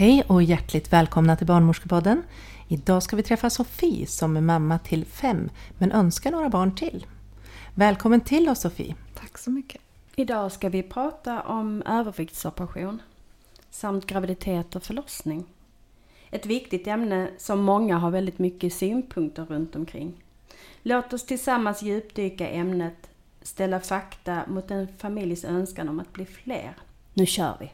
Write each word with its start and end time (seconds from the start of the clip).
Hej 0.00 0.22
och 0.26 0.42
hjärtligt 0.42 0.92
välkomna 0.92 1.36
till 1.36 1.46
Barnmorskepodden. 1.46 2.22
Idag 2.68 3.02
ska 3.02 3.16
vi 3.16 3.22
träffa 3.22 3.50
Sofie 3.50 4.06
som 4.06 4.36
är 4.36 4.40
mamma 4.40 4.78
till 4.78 5.04
fem 5.04 5.50
men 5.78 5.92
önskar 5.92 6.30
några 6.30 6.48
barn 6.48 6.74
till. 6.74 7.06
Välkommen 7.74 8.20
till 8.20 8.48
oss 8.48 8.60
Sofie! 8.60 8.94
Tack 9.14 9.38
så 9.38 9.50
mycket! 9.50 9.80
Idag 10.16 10.52
ska 10.52 10.68
vi 10.68 10.82
prata 10.82 11.42
om 11.42 11.82
överviktsoperation 11.82 13.02
samt 13.70 14.06
graviditet 14.06 14.76
och 14.76 14.82
förlossning. 14.82 15.44
Ett 16.30 16.46
viktigt 16.46 16.86
ämne 16.86 17.30
som 17.38 17.60
många 17.60 17.98
har 17.98 18.10
väldigt 18.10 18.38
mycket 18.38 18.74
synpunkter 18.74 19.44
runt 19.44 19.76
omkring. 19.76 20.24
Låt 20.82 21.12
oss 21.12 21.26
tillsammans 21.26 21.82
djupdyka 21.82 22.50
i 22.50 22.56
ämnet, 22.56 23.10
ställa 23.42 23.80
fakta 23.80 24.42
mot 24.48 24.70
en 24.70 24.88
familjs 24.98 25.44
önskan 25.44 25.88
om 25.88 26.00
att 26.00 26.12
bli 26.12 26.24
fler. 26.24 26.74
Nu 27.14 27.26
kör 27.26 27.56
vi! 27.60 27.70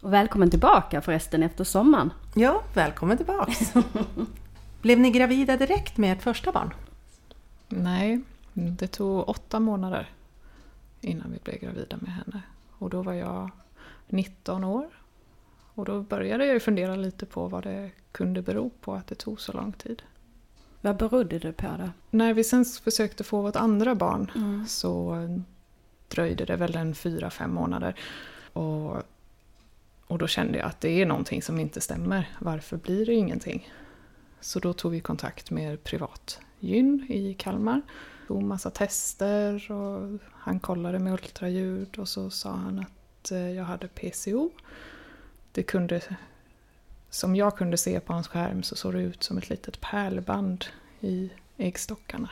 Och 0.00 0.12
välkommen 0.12 0.50
tillbaka 0.50 1.00
förresten 1.00 1.42
efter 1.42 1.64
sommaren. 1.64 2.12
Ja, 2.34 2.62
välkommen 2.74 3.16
tillbaks! 3.16 3.72
Blev 4.82 4.98
ni 4.98 5.10
gravida 5.10 5.56
direkt 5.56 5.96
med 5.96 6.12
ert 6.12 6.22
första 6.22 6.52
barn? 6.52 6.74
Nej, 7.68 8.20
det 8.52 8.86
tog 8.86 9.28
åtta 9.28 9.60
månader 9.60 10.08
innan 11.00 11.32
vi 11.32 11.38
blev 11.44 11.60
gravida 11.60 11.96
med 11.96 12.10
henne. 12.10 12.42
Och 12.78 12.90
då 12.90 13.02
var 13.02 13.12
jag 13.12 13.50
19 14.08 14.64
år. 14.64 14.88
Och 15.74 15.84
då 15.84 16.02
började 16.02 16.46
jag 16.46 16.62
fundera 16.62 16.96
lite 16.96 17.26
på 17.26 17.48
vad 17.48 17.62
det 17.62 17.90
kunde 18.12 18.42
bero 18.42 18.70
på 18.80 18.94
att 18.94 19.06
det 19.06 19.14
tog 19.14 19.40
så 19.40 19.52
lång 19.52 19.72
tid. 19.72 20.02
Vad 20.80 20.96
berodde 20.96 21.38
det 21.38 21.52
på 21.52 21.66
då? 21.78 21.90
När 22.10 22.34
vi 22.34 22.44
sen 22.44 22.64
försökte 22.64 23.24
få 23.24 23.42
vårt 23.42 23.56
andra 23.56 23.94
barn 23.94 24.30
mm. 24.34 24.66
så 24.66 25.16
dröjde 26.08 26.44
det 26.44 26.56
väl 26.56 26.76
en 26.76 26.94
fyra, 26.94 27.30
fem 27.30 27.54
månader. 27.54 27.94
Och, 28.52 29.02
och 30.10 30.18
då 30.18 30.26
kände 30.26 30.58
jag 30.58 30.66
att 30.66 30.80
det 30.80 31.02
är 31.02 31.06
någonting 31.06 31.42
som 31.42 31.60
inte 31.60 31.80
stämmer. 31.80 32.28
Varför 32.38 32.76
blir 32.76 33.06
det 33.06 33.14
ingenting? 33.14 33.70
Så 34.40 34.58
då 34.58 34.72
tog 34.72 34.92
vi 34.92 35.00
kontakt 35.00 35.50
med 35.50 35.84
privat 35.84 36.40
gyn 36.60 37.06
i 37.08 37.34
Kalmar. 37.34 37.82
Tog 38.26 38.42
massa 38.42 38.70
tester 38.70 39.72
och 39.72 40.18
han 40.32 40.60
kollade 40.60 40.98
med 40.98 41.12
ultraljud 41.12 41.98
och 41.98 42.08
så 42.08 42.30
sa 42.30 42.50
han 42.50 42.78
att 42.78 43.30
eh, 43.30 43.50
jag 43.50 43.64
hade 43.64 43.88
PCO. 43.88 44.50
Det 45.52 45.62
kunde, 45.62 46.02
som 47.10 47.36
jag 47.36 47.56
kunde 47.56 47.76
se 47.76 48.00
på 48.00 48.12
hans 48.12 48.28
skärm 48.28 48.62
så 48.62 48.76
såg 48.76 48.94
det 48.94 49.02
ut 49.02 49.22
som 49.22 49.38
ett 49.38 49.48
litet 49.48 49.80
pärlband 49.80 50.64
i 51.00 51.30
äggstockarna. 51.56 52.30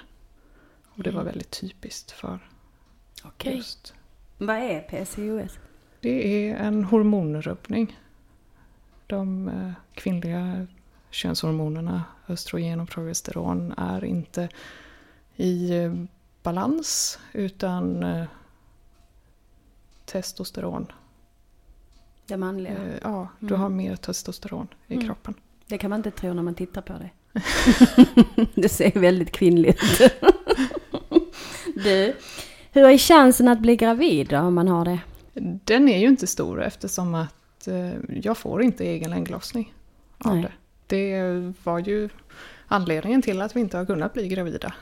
Och 0.85 1.03
det 1.03 1.11
var 1.11 1.21
mm. 1.21 1.31
väldigt 1.31 1.51
typiskt 1.51 2.11
för 2.11 2.39
okay. 3.25 3.57
just... 3.57 3.95
Vad 4.39 4.57
är 4.57 4.81
PCOS? 4.81 5.59
Det 6.01 6.49
är 6.49 6.57
en 6.57 6.85
hormonrubbning. 6.85 7.99
De 9.07 9.49
eh, 9.49 9.73
kvinnliga 9.95 10.67
könshormonerna, 11.11 12.05
östrogen 12.29 12.81
och 12.81 12.89
progesteron, 12.89 13.75
är 13.77 14.05
inte 14.05 14.49
i 15.37 15.77
eh, 15.77 15.93
balans 16.43 17.19
utan 17.33 18.03
eh, 18.03 18.25
testosteron. 20.05 20.87
Det 22.27 22.37
manliga? 22.37 22.77
Ja, 23.03 23.29
du 23.41 23.47
mm. 23.47 23.61
har 23.61 23.69
mer 23.69 23.97
testosteron 23.97 24.69
i 24.87 24.95
mm. 24.95 25.07
kroppen. 25.07 25.35
Det 25.67 25.79
kan 25.79 25.91
man 25.91 25.99
inte 25.99 26.11
tro 26.11 26.35
när 26.35 26.43
man 26.43 26.55
tittar 26.55 26.83
på 26.83 26.93
dig. 26.93 27.15
det 28.55 28.69
ser 28.69 29.01
väldigt 29.01 29.33
kvinnligt 29.33 29.81
Du, 31.75 32.15
hur 32.73 32.85
är 32.85 32.99
chansen 32.99 33.49
att 33.49 33.61
bli 33.61 33.77
gravid 33.77 34.29
då, 34.29 34.39
om 34.39 34.55
man 34.55 34.69
har 34.69 34.85
det? 34.85 34.99
Den 35.41 35.89
är 35.89 35.99
ju 35.99 36.09
inte 36.09 36.27
stor 36.27 36.63
eftersom 36.63 37.15
att 37.15 37.69
eh, 37.69 37.93
jag 38.23 38.39
får 38.39 38.63
inte 38.63 38.85
egen 38.85 39.13
ägglossning 39.13 39.75
av 40.19 40.35
Nej. 40.35 40.43
det. 40.43 40.53
Det 40.87 41.53
var 41.65 41.79
ju 41.79 42.09
anledningen 42.67 43.23
till 43.23 43.43
att 43.43 43.57
vi 43.57 43.61
inte 43.61 43.77
har 43.77 43.87
kunnat 43.87 44.13
bli 44.15 44.29
gravida 44.29 44.75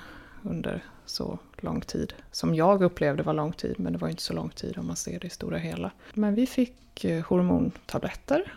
under 0.43 0.85
så 1.07 1.39
lång 1.57 1.81
tid. 1.81 2.15
Som 2.33 2.55
jag 2.55 2.83
upplevde 2.83 3.23
var 3.23 3.33
lång 3.33 3.53
tid, 3.53 3.75
men 3.79 3.93
det 3.93 3.99
var 3.99 4.09
inte 4.09 4.23
så 4.23 4.33
lång 4.33 4.51
tid 4.51 4.79
om 4.79 4.87
man 4.87 4.97
ser 4.97 5.21
det 5.21 5.27
i 5.27 5.31
stora 5.31 5.59
hela. 5.59 5.91
Men 6.15 6.35
vi 6.35 6.47
fick 6.47 7.05
eh, 7.05 7.25
hormontabletter. 7.25 8.55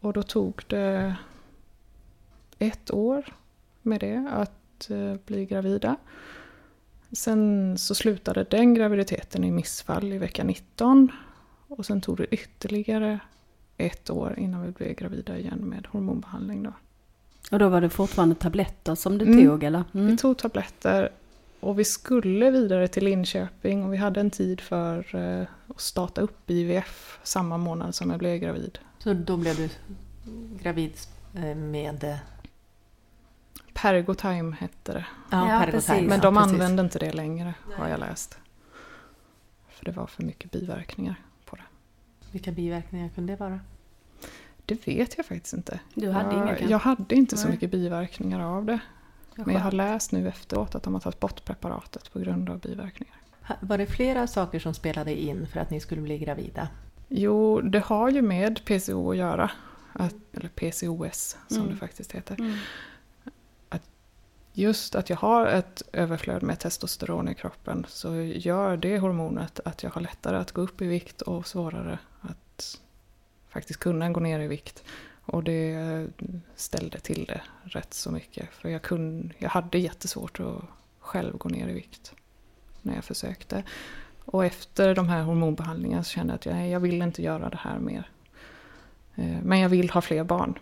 Och 0.00 0.12
då 0.12 0.22
tog 0.22 0.62
det 0.66 1.14
ett 2.58 2.90
år 2.90 3.24
med 3.82 4.00
det 4.00 4.28
att 4.32 4.90
eh, 4.90 5.14
bli 5.26 5.46
gravida. 5.46 5.96
Sen 7.12 7.78
så 7.78 7.94
slutade 7.94 8.44
den 8.44 8.74
graviditeten 8.74 9.44
i 9.44 9.50
missfall 9.50 10.12
i 10.12 10.18
vecka 10.18 10.44
19. 10.44 11.08
Och 11.68 11.86
sen 11.86 12.00
tog 12.00 12.16
det 12.16 12.26
ytterligare 12.26 13.20
ett 13.76 14.10
år 14.10 14.38
innan 14.38 14.62
vi 14.62 14.70
blev 14.70 14.94
gravida 14.94 15.38
igen 15.38 15.58
med 15.58 15.86
hormonbehandling. 15.90 16.62
Då. 16.62 16.72
Och 17.50 17.58
då 17.58 17.68
var 17.68 17.80
det 17.80 17.90
fortfarande 17.90 18.34
tabletter 18.34 18.94
som 18.94 19.18
du 19.18 19.24
mm. 19.24 19.46
tog 19.46 19.64
eller? 19.64 19.84
Mm. 19.94 20.06
Vi 20.06 20.16
tog 20.16 20.38
tabletter 20.38 21.10
och 21.60 21.78
vi 21.78 21.84
skulle 21.84 22.50
vidare 22.50 22.88
till 22.88 23.04
Linköping 23.04 23.84
och 23.84 23.92
vi 23.92 23.96
hade 23.96 24.20
en 24.20 24.30
tid 24.30 24.60
för 24.60 25.14
uh, 25.14 25.46
att 25.68 25.80
starta 25.80 26.20
upp 26.20 26.50
IVF 26.50 27.18
samma 27.22 27.58
månad 27.58 27.94
som 27.94 28.10
jag 28.10 28.18
blev 28.18 28.38
gravid. 28.38 28.78
Så 28.98 29.14
då 29.14 29.36
blev 29.36 29.56
du 29.56 29.68
gravid 30.62 30.92
eh, 31.34 31.56
med 31.56 32.18
Pergotime 33.74 34.56
hette 34.60 34.92
det. 34.92 35.06
Ja, 35.30 35.48
ja 35.48 35.66
precis. 35.70 36.08
Men 36.08 36.20
de 36.20 36.36
ja, 36.36 36.42
använde 36.42 36.82
inte 36.82 36.98
det 36.98 37.12
längre 37.12 37.54
har 37.76 37.88
jag 37.88 38.00
läst. 38.00 38.38
För 39.68 39.84
det 39.84 39.92
var 39.92 40.06
för 40.06 40.22
mycket 40.22 40.50
biverkningar 40.50 41.14
på 41.44 41.56
det. 41.56 41.62
Vilka 42.30 42.52
biverkningar 42.52 43.08
kunde 43.08 43.32
det 43.32 43.36
vara? 43.36 43.60
Det 44.66 44.86
vet 44.86 45.16
jag 45.16 45.26
faktiskt 45.26 45.54
inte. 45.54 45.80
Du 45.94 46.10
hade 46.10 46.36
jag, 46.36 46.58
inga, 46.60 46.70
jag 46.70 46.78
hade 46.78 47.14
inte 47.14 47.36
så 47.36 47.48
mycket 47.48 47.70
biverkningar 47.70 48.40
av 48.40 48.64
det. 48.64 48.78
Men 49.34 49.54
jag 49.54 49.60
har 49.60 49.72
läst 49.72 50.12
nu 50.12 50.28
efteråt 50.28 50.74
att 50.74 50.82
de 50.82 50.94
har 50.94 51.00
tagit 51.00 51.20
bort 51.20 51.44
preparatet 51.44 52.12
på 52.12 52.18
grund 52.18 52.50
av 52.50 52.58
biverkningar. 52.58 53.16
Var 53.60 53.78
det 53.78 53.86
flera 53.86 54.26
saker 54.26 54.58
som 54.58 54.74
spelade 54.74 55.20
in 55.20 55.46
för 55.46 55.60
att 55.60 55.70
ni 55.70 55.80
skulle 55.80 56.00
bli 56.00 56.18
gravida? 56.18 56.68
Jo, 57.08 57.60
det 57.60 57.80
har 57.80 58.10
ju 58.10 58.22
med 58.22 58.64
PCO 58.64 59.10
att 59.10 59.16
göra. 59.16 59.50
Att, 59.92 60.14
eller 60.32 60.48
PCOS 60.48 61.36
som 61.48 61.56
mm. 61.56 61.70
det 61.70 61.76
faktiskt 61.76 62.12
heter. 62.12 62.40
Mm 62.40 62.56
just 64.60 64.94
att 64.94 65.10
jag 65.10 65.16
har 65.16 65.46
ett 65.46 65.82
överflöd 65.92 66.42
med 66.42 66.58
testosteron 66.58 67.28
i 67.28 67.34
kroppen 67.34 67.86
så 67.88 68.16
gör 68.16 68.76
det 68.76 68.98
hormonet 68.98 69.60
att 69.64 69.82
jag 69.82 69.90
har 69.90 70.00
lättare 70.00 70.36
att 70.36 70.52
gå 70.52 70.60
upp 70.60 70.82
i 70.82 70.86
vikt 70.86 71.22
och 71.22 71.46
svårare 71.46 71.98
att 72.20 72.80
faktiskt 73.48 73.80
kunna 73.80 74.10
gå 74.10 74.20
ner 74.20 74.40
i 74.40 74.48
vikt. 74.48 74.84
Och 75.24 75.44
det 75.44 76.06
ställde 76.56 77.00
till 77.00 77.24
det 77.24 77.40
rätt 77.62 77.94
så 77.94 78.10
mycket. 78.10 78.48
För 78.52 78.68
jag, 78.68 78.82
kunde, 78.82 79.34
jag 79.38 79.50
hade 79.50 79.78
jättesvårt 79.78 80.40
att 80.40 80.64
själv 80.98 81.38
gå 81.38 81.48
ner 81.48 81.68
i 81.68 81.72
vikt 81.72 82.12
när 82.82 82.94
jag 82.94 83.04
försökte. 83.04 83.62
Och 84.24 84.44
efter 84.44 84.94
de 84.94 85.08
här 85.08 85.22
hormonbehandlingarna 85.22 86.04
så 86.04 86.10
kände 86.10 86.32
jag 86.32 86.36
att 86.36 86.46
jag, 86.46 86.68
jag 86.68 86.80
vill 86.80 87.02
inte 87.02 87.22
göra 87.22 87.48
det 87.48 87.60
här 87.60 87.78
mer. 87.78 88.10
Eh, 89.14 89.38
men 89.42 89.60
jag 89.60 89.68
vill 89.68 89.90
ha 89.90 90.00
fler 90.00 90.24
barn. 90.24 90.58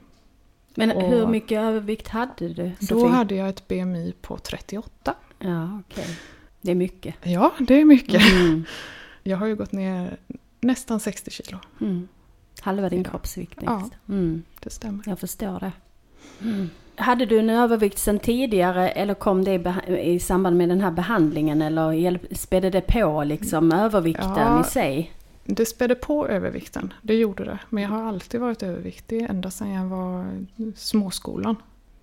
Men 0.78 0.96
och 0.96 1.02
hur 1.02 1.26
mycket 1.26 1.58
övervikt 1.58 2.08
hade 2.08 2.48
du? 2.48 2.72
Då 2.80 3.08
hade 3.08 3.34
jag 3.34 3.48
ett 3.48 3.68
BMI 3.68 4.14
på 4.20 4.38
38. 4.38 5.14
Ja, 5.38 5.80
okej. 5.80 6.02
Okay. 6.02 6.14
Det 6.60 6.70
är 6.70 6.74
mycket. 6.74 7.14
Ja, 7.22 7.54
det 7.58 7.74
är 7.74 7.84
mycket. 7.84 8.32
Mm. 8.32 8.64
Jag 9.22 9.36
har 9.36 9.46
ju 9.46 9.56
gått 9.56 9.72
ner 9.72 10.16
nästan 10.60 11.00
60 11.00 11.30
kilo. 11.30 11.58
Mm. 11.80 12.08
Halva 12.60 12.88
din 12.88 13.04
kroppsvikt. 13.04 13.58
Ja, 13.62 13.90
mm. 14.08 14.42
det 14.60 14.70
stämmer. 14.70 15.04
Jag 15.06 15.18
förstår 15.18 15.60
det. 15.60 15.72
Mm. 16.42 16.70
Hade 16.96 17.26
du 17.26 17.38
en 17.38 17.50
övervikt 17.50 17.98
sedan 17.98 18.18
tidigare 18.18 18.88
eller 18.88 19.14
kom 19.14 19.44
det 19.44 19.82
i 19.88 20.20
samband 20.20 20.56
med 20.56 20.68
den 20.68 20.80
här 20.80 20.90
behandlingen 20.90 21.62
eller 21.62 22.34
spädde 22.34 22.70
det 22.70 22.80
på 22.80 23.24
liksom 23.24 23.72
övervikten 23.72 24.32
ja, 24.36 24.60
i 24.60 24.64
sig? 24.64 25.12
Det 25.50 25.66
spädde 25.66 25.94
på 25.94 26.28
övervikten, 26.28 26.92
det 27.02 27.14
gjorde 27.14 27.44
det. 27.44 27.58
Men 27.68 27.82
jag 27.82 27.90
har 27.90 28.02
alltid 28.02 28.40
varit 28.40 28.62
överviktig 28.62 29.22
ända 29.22 29.50
sedan 29.50 29.70
jag 29.70 29.86
var 29.86 30.46
småskolan. 30.76 31.56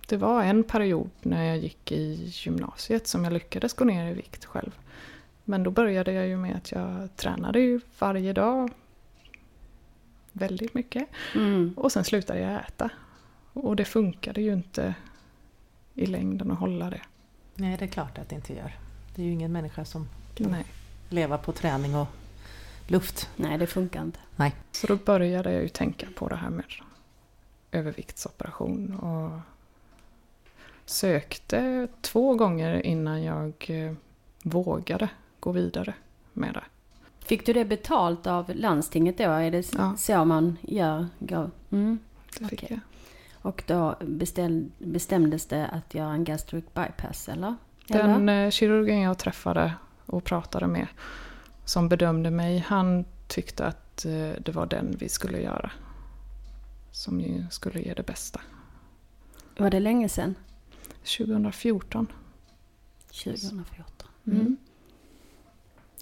Det 0.08 0.18
var 0.18 0.44
en 0.44 0.64
period 0.64 1.10
när 1.22 1.44
jag 1.44 1.58
gick 1.58 1.92
i 1.92 2.32
gymnasiet 2.34 3.08
som 3.08 3.24
jag 3.24 3.34
lyckades 3.34 3.74
gå 3.74 3.86
ner 3.86 4.12
i 4.12 4.14
vikt 4.14 4.46
själv. 4.46 4.72
Men 5.44 5.64
då 5.64 5.72
började 5.72 6.12
jag 6.14 6.28
ju 6.28 6.38
med 6.38 6.56
att 6.56 6.72
jag 6.72 7.10
tränade 7.16 7.60
ju 7.60 7.82
varje 8.00 8.34
dag. 8.34 8.72
Väldigt 10.32 10.74
mycket. 10.74 11.08
Mm. 11.36 11.74
Och 11.78 11.92
sen 11.92 12.04
slutade 12.04 12.40
jag 12.40 12.54
äta. 12.54 12.90
Och 13.54 13.76
det 13.76 13.86
funkade 13.86 14.42
ju 14.42 14.54
inte 14.54 14.96
i 15.94 16.06
längden 16.06 16.52
att 16.52 16.60
hålla 16.60 16.90
det. 16.90 17.02
Nej, 17.56 17.78
det 17.80 17.86
är 17.86 17.90
klart 17.90 18.18
att 18.18 18.30
det 18.30 18.36
inte 18.36 18.54
gör. 18.54 18.72
Det 19.16 19.22
är 19.22 19.26
ju 19.26 19.32
ingen 19.32 19.52
människa 19.52 19.86
som 19.86 20.08
kan 20.36 20.52
Nej. 20.52 20.66
leva 21.10 21.38
på 21.38 21.52
träning 21.52 21.96
och 21.96 22.08
luft. 22.88 23.30
Nej, 23.36 23.58
det 23.58 23.68
funkar 23.68 24.02
inte. 24.02 24.20
Nej. 24.36 24.56
Så 24.72 24.88
då 24.88 24.96
började 24.96 25.52
jag 25.54 25.62
ju 25.62 25.70
tänka 25.70 26.08
på 26.16 26.28
det 26.30 26.36
här 26.36 26.50
med 26.50 26.66
överviktsoperation 27.72 28.94
och 29.00 29.40
sökte 30.86 31.88
två 32.02 32.34
gånger 32.36 32.86
innan 32.86 33.24
jag 33.24 33.54
eh, 33.68 33.94
vågade 34.44 35.10
gå 35.40 35.52
vidare 35.52 35.94
med 36.34 36.54
det. 36.54 36.64
Fick 37.20 37.46
du 37.46 37.54
det 37.54 37.66
betalt 37.66 38.28
av 38.28 38.52
landstinget 38.56 39.18
då? 39.18 39.24
Är 39.24 39.52
det 39.52 39.74
Ja. 39.78 39.96
så 39.98 40.26
man 40.26 40.58
gör? 40.62 41.08
Mm. 41.72 42.00
Det 42.40 42.46
fick 42.48 42.64
Okej. 42.64 42.68
jag. 42.70 42.80
Och 43.42 43.64
då 43.68 43.96
beställ, 44.02 44.66
bestämdes 44.78 45.46
det 45.46 45.68
att 45.68 45.94
göra 45.94 46.12
en 46.14 46.24
gastric 46.24 46.66
bypass, 46.74 47.30
eller? 47.30 47.56
eller? 47.90 48.08
Den 48.08 48.30
eh, 48.30 48.50
kirurgen 48.50 49.00
jag 49.02 49.18
träffade 49.18 49.74
och 50.06 50.24
pratade 50.24 50.68
med 50.68 50.88
som 51.66 51.90
bedömde 51.90 52.32
mig, 52.32 52.58
han 52.60 53.06
tyckte 53.28 53.66
att 53.66 54.06
eh, 54.06 54.12
det 54.42 54.52
var 54.52 54.66
den 54.66 54.96
vi 55.00 55.10
skulle 55.10 55.42
göra. 55.42 55.72
Som 56.92 57.22
ju 57.22 57.46
skulle 57.52 57.80
ge 57.82 57.94
det 57.94 58.04
bästa. 58.06 58.42
Var 59.58 59.70
det 59.70 59.80
länge 59.80 60.10
sedan? 60.10 60.36
2014. 61.18 62.08
2014. 63.08 64.08
Mm. 64.28 64.40
Mm. 64.40 64.58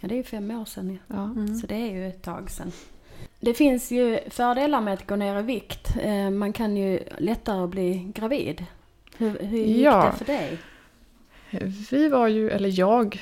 Ja, 0.01 0.07
det 0.07 0.15
är 0.15 0.17
ju 0.17 0.23
fem 0.23 0.51
år 0.51 0.65
sedan. 0.65 0.99
Ja. 1.07 1.23
Mm. 1.23 1.55
Så 1.55 1.67
det 1.67 1.75
är 1.75 1.91
ju 1.91 2.07
ett 2.07 2.21
tag 2.21 2.51
sedan. 2.51 2.71
Det 3.39 3.53
finns 3.53 3.91
ju 3.91 4.19
fördelar 4.29 4.81
med 4.81 4.93
att 4.93 5.07
gå 5.07 5.15
ner 5.15 5.39
i 5.39 5.41
vikt. 5.41 5.95
Eh, 6.01 6.29
Man 6.29 6.53
kan 6.53 6.77
ju 6.77 6.99
lättare 7.17 7.67
bli 7.67 8.11
gravid. 8.15 8.65
Hur, 9.17 9.39
hur 9.39 9.57
gick 9.57 9.85
Ja. 9.85 10.05
det 10.11 10.17
för 10.17 10.25
dig? 10.25 10.57
Vi 11.91 12.09
var 12.09 12.27
ju, 12.27 12.49
eller 12.49 12.79
jag 12.79 13.21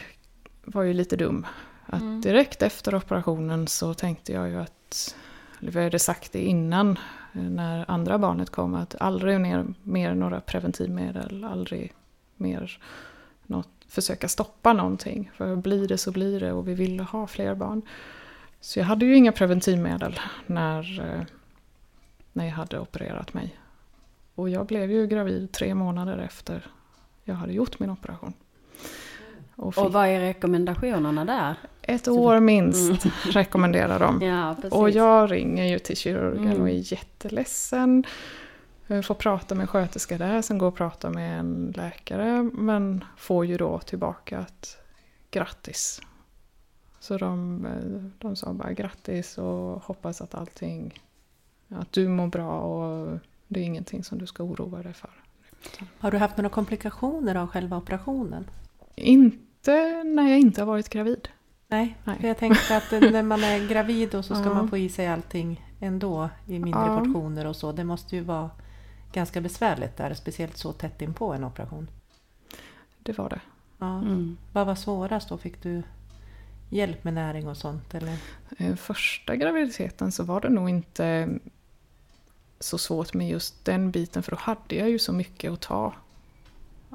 var 0.66 0.84
ju 0.84 0.94
lite 0.94 1.16
dum. 1.18 1.46
Att 1.92 2.02
Mm. 2.02 2.22
direkt 2.22 2.62
efter 2.62 2.96
operationen 2.96 3.68
så 3.68 3.94
tänkte 3.94 4.34
jag 4.34 4.50
ju 4.50 4.62
att, 4.62 5.16
eller 5.60 5.72
vi 5.72 5.84
hade 5.84 6.00
sagt 6.00 6.32
det 6.32 6.44
innan 6.44 6.98
eh, 7.34 7.42
när 7.42 7.92
andra 7.92 8.18
barnet 8.18 8.50
kom, 8.50 8.76
att 8.76 8.96
aldrig 9.00 9.42
ner, 9.42 9.66
mer 9.84 10.14
några 10.14 10.42
preventivmedel, 10.42 11.44
aldrig 11.44 11.94
mer 12.36 12.80
något, 13.44 13.70
försöka 13.88 14.28
stoppa 14.28 14.74
någonting. 14.74 15.32
För 15.34 15.56
blir 15.56 15.88
det 15.88 15.98
så 15.98 16.12
blir 16.12 16.40
det 16.40 16.52
och 16.52 16.68
vi 16.68 16.74
ville 16.74 17.04
ha 17.04 17.28
fler 17.28 17.56
barn. 17.56 17.82
Så 18.60 18.80
jag 18.80 18.86
hade 18.86 19.06
ju 19.06 19.16
inga 19.16 19.32
preventivmedel 19.32 20.20
när, 20.46 21.00
eh, 21.00 21.22
när 22.34 22.46
jag 22.46 22.54
hade 22.54 22.80
opererat 22.80 23.34
mig. 23.34 23.58
Och 24.36 24.50
jag 24.50 24.66
blev 24.66 24.92
ju 24.92 25.08
gravid 25.08 25.52
tre 25.52 25.76
månader 25.76 26.18
efter 26.18 26.72
jag 27.24 27.36
hade 27.36 27.54
gjort 27.54 27.80
min 27.80 27.90
operation. 27.90 28.34
Och 29.56 29.76
fick 29.76 29.84
Och 29.84 29.94
vad 29.94 30.08
är 30.08 30.20
rekommendationerna 30.20 31.26
där? 31.26 31.56
Ett 31.82 32.08
år 32.08 32.40
minst 32.40 33.06
rekommenderar 33.26 34.00
de. 34.00 34.22
Ja. 34.22 34.56
Och 34.72 34.90
jag 34.90 35.32
ringer 35.32 35.66
ju 35.66 35.80
till 35.80 35.98
kirurgen 35.98 36.48
Mm. 36.48 36.62
och 36.62 36.70
är 36.70 36.94
jätteledsen. 36.94 38.04
Jag 38.88 39.06
får 39.06 39.16
prata 39.16 39.56
med 39.56 39.62
en 39.62 39.68
sköterska 39.68 40.18
där, 40.18 40.42
sen 40.42 40.58
går 40.58 40.68
och 40.68 40.76
prata 40.76 41.10
med 41.10 41.40
en 41.40 41.74
läkare. 41.78 42.44
Men 42.54 43.04
får 43.18 43.46
ju 43.46 43.58
då 43.58 43.80
tillbaka 43.80 44.40
att 44.40 44.78
grattis. 45.32 46.02
Så 47.00 47.18
de, 47.18 47.66
eh, 47.66 48.04
de 48.20 48.36
sa 48.36 48.54
bara 48.54 48.72
grattis 48.74 49.38
och 49.38 49.84
hoppas 49.84 50.22
att 50.22 50.36
allting, 50.36 51.00
att 51.70 51.92
du 51.92 52.08
mår 52.08 52.28
bra 52.28 52.60
och 52.60 53.18
det 53.48 53.60
är 53.60 53.64
ingenting 53.64 54.04
som 54.04 54.18
du 54.18 54.26
ska 54.28 54.44
oroa 54.44 54.84
dig 54.84 54.94
för. 54.94 55.10
Har 56.00 56.12
du 56.12 56.18
haft 56.18 56.38
några 56.38 56.50
komplikationer 56.50 57.36
av 57.36 57.48
själva 57.48 57.78
operationen? 57.78 58.50
Inte 58.96 60.04
när 60.04 60.30
jag 60.30 60.40
inte 60.40 60.62
har 60.62 60.66
varit 60.66 60.90
gravid. 60.90 61.30
Nej, 61.72 61.98
Nej. 62.04 62.20
för 62.20 62.28
jag 62.28 62.38
tänkte 62.38 62.78
att 62.78 62.92
när 62.92 63.24
man 63.24 63.44
är 63.44 63.68
gravid 63.70 64.16
och 64.16 64.26
så 64.26 64.36
ska 64.36 64.54
man 64.54 64.70
få 64.70 64.78
i 64.78 64.90
sig 64.90 65.08
allting 65.08 65.68
ändå 65.80 66.30
i 66.46 66.60
mindre 66.60 66.98
portioner 67.00 67.46
och 67.46 67.56
så. 67.56 67.72
Det 67.72 67.84
måste 67.84 68.16
ju 68.16 68.22
vara 68.22 68.50
ganska 69.12 69.42
besvärligt 69.42 69.98
där, 69.98 70.14
speciellt 70.14 70.58
så 70.58 70.74
tätt 70.74 71.02
in 71.02 71.14
på 71.14 71.34
en 71.34 71.44
operation. 71.44 71.90
Det 73.00 73.18
var 73.18 73.30
det. 73.30 73.40
Ja. 73.78 73.98
Mm. 73.98 74.38
Vad 74.54 74.68
var 74.68 74.76
svårast 74.76 75.30
då? 75.30 75.38
Fick 75.38 75.64
du 75.64 75.84
hjälp 76.70 77.04
med 77.04 77.14
näring 77.14 77.48
och 77.48 77.58
sånt? 77.58 77.94
Eller? 77.94 78.18
Eh, 78.58 78.76
Första 78.76 79.36
graviditeten 79.36 80.12
så 80.12 80.24
var 80.24 80.42
det 80.42 80.50
nog 80.50 80.70
inte 80.70 81.30
så 82.60 82.78
svårt 82.78 83.14
med 83.14 83.30
just 83.30 83.66
den 83.66 83.92
biten 83.92 84.24
för 84.24 84.32
då 84.32 84.38
hade 84.38 84.76
jag 84.76 84.90
ju 84.90 85.00
så 85.00 85.14
mycket 85.14 85.52
att 85.52 85.62
ta 85.62 85.94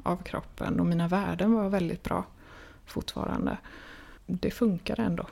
av 0.03 0.17
kroppen 0.17 0.79
och 0.79 0.85
mina 0.85 1.07
värden 1.07 1.53
var 1.53 1.69
väldigt 1.69 2.03
bra 2.03 2.25
fortfarande. 2.85 3.57
Det 4.27 4.51
funkade 4.51 5.01
ändå. 5.01 5.27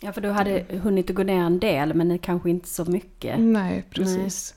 Ja, 0.00 0.12
för 0.12 0.20
du 0.20 0.28
hade 0.28 0.64
hunnit 0.82 1.10
att 1.10 1.16
gå 1.16 1.22
ner 1.22 1.42
en 1.42 1.58
del, 1.58 1.94
men 1.94 2.18
kanske 2.18 2.50
inte 2.50 2.68
så 2.68 2.84
mycket. 2.84 3.40
Nej, 3.40 3.84
precis. 3.90 4.54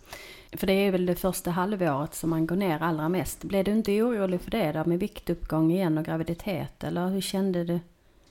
För 0.52 0.68
det 0.68 0.74
är 0.74 0.92
väl 0.92 1.06
det 1.06 1.16
första 1.16 1.52
halvåret 1.52 2.16
som 2.16 2.30
man 2.30 2.48
går 2.48 2.56
ner 2.56 2.84
allra 2.84 3.10
mest. 3.10 3.44
Blev 3.44 3.64
du 3.64 3.72
inte 3.72 4.02
orolig 4.02 4.42
för 4.42 4.52
det 4.52 4.72
där 4.72 4.86
med 4.86 5.00
viktuppgång 5.00 5.72
igen 5.72 5.98
och 5.98 6.06
graviditet? 6.06 6.84
Eller 6.84 7.08
hur 7.08 7.22
kände 7.22 7.64
du? 7.64 7.80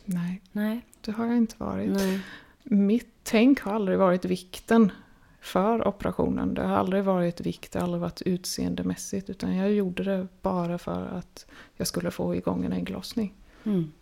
Nej, 0.04 0.42
Nej. 0.52 0.80
det 1.00 1.12
har 1.12 1.26
jag 1.26 1.36
inte 1.36 1.54
varit. 1.58 1.90
Nej. 1.90 2.20
Mitt 2.62 3.14
tänk 3.22 3.60
har 3.60 3.74
aldrig 3.74 3.98
varit 3.98 4.24
vikten 4.24 4.92
för 5.40 5.88
operationen. 5.88 6.54
Det 6.54 6.62
har 6.62 6.76
aldrig 6.76 7.04
varit 7.04 7.40
vikt, 7.40 7.72
det 7.72 7.78
har 7.78 7.84
aldrig 7.84 8.00
varit 8.00 8.22
utseendemässigt. 8.22 9.30
Utan 9.30 9.56
jag 9.56 9.72
gjorde 9.72 10.02
det 10.02 10.26
bara 10.42 10.78
för 10.78 11.06
att 11.06 11.46
jag 11.76 11.86
skulle 11.86 12.10
få 12.10 12.34
igång 12.34 12.64
en 12.64 12.72
ägglossning. 12.72 13.34
Mm. 13.64 13.92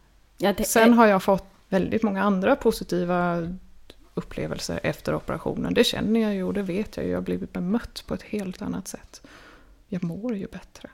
Ja, 0.43 0.55
Sen 0.65 0.95
har 0.95 1.07
jag 1.07 1.23
fått 1.23 1.45
väldigt 1.69 2.03
många 2.03 2.23
andra 2.23 2.57
positiva 2.57 3.49
upplevelser 4.15 4.81
efter 4.83 5.15
operationen. 5.15 5.75
Det 5.75 5.85
känner 5.85 6.21
jag 6.21 6.35
ju 6.35 6.43
och 6.43 6.55
det 6.55 6.63
vet 6.63 6.97
jag 6.97 7.07
ju. 7.07 7.11
Jag 7.11 7.19
har 7.19 7.23
blivit 7.23 7.53
bemött 7.53 8.05
på 8.07 8.15
ett 8.15 8.23
helt 8.23 8.63
annat 8.63 8.89
sätt. 8.89 9.27
Jag 9.89 10.05
mår 10.05 10.37
ju 10.37 10.47
bättre. 10.47 10.91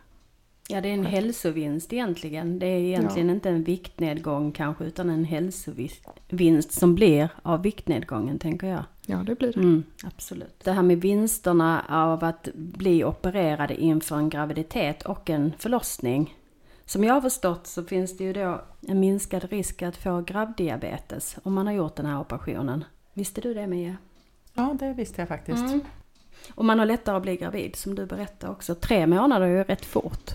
Ja, 0.69 0.81
det 0.81 0.88
är 0.88 0.93
en 0.93 1.06
hälsovinst 1.06 1.93
egentligen. 1.93 2.58
Det 2.58 2.66
är 2.66 2.78
egentligen 2.78 3.31
inte 3.31 3.48
en 3.48 3.64
viktnedgång 3.64 4.52
kanske, 4.52 4.84
utan 4.84 5.10
en 5.10 5.25
hälsovinst 5.25 6.72
som 6.72 6.94
blir 6.94 7.28
av 7.43 7.62
viktnedgången, 7.62 8.38
tänker 8.38 8.66
jag. 8.66 8.84
Ja, 9.06 9.16
det 9.16 9.34
blir 9.34 9.52
det. 9.52 9.60
Mm, 9.60 9.82
absolut. 10.04 10.60
Det 10.64 10.72
här 10.72 10.82
med 10.82 11.00
vinsterna 11.00 11.84
av 11.88 12.25
att 12.25 12.48
bli 12.54 13.04
opererade 13.04 13.81
inför 13.81 14.16
en 14.16 14.28
graviditet 14.28 15.02
och 15.02 15.31
en 15.31 15.53
förlossning. 15.58 16.34
Som 16.86 17.05
jag 17.05 17.14
har 17.14 17.20
förstått 17.20 17.66
så 17.66 17.84
finns 17.84 18.16
det 18.16 18.24
ju 18.24 18.32
då 18.32 18.60
en 18.88 19.00
minskad 19.00 19.44
risk 19.44 19.82
att 19.82 19.96
få 19.96 20.20
graviddiabetes 20.20 21.36
om 21.43 21.55
man 21.55 21.66
har 21.66 21.74
gjort 21.74 21.96
den 21.96 22.06
här 22.06 22.20
operationen. 22.20 22.84
Visste 23.12 23.40
du 23.40 23.55
det 23.55 23.66
Mia? 23.66 23.96
Ja, 24.55 24.76
det 24.78 24.93
visste 24.93 25.20
jag 25.20 25.28
faktiskt. 25.28 25.58
Mm. 25.58 25.81
Och 26.55 26.64
man 26.64 26.78
har 26.78 26.86
lättare 26.86 27.16
att 27.16 27.22
bli 27.22 27.36
gravid 27.36 27.76
som 27.76 27.94
du 27.94 28.06
berättade 28.06 28.52
också. 28.52 28.74
Tre 28.74 29.06
månader 29.06 29.46
är 29.46 29.50
ju 29.50 29.64
rätt 29.64 29.84
fort. 29.84 30.31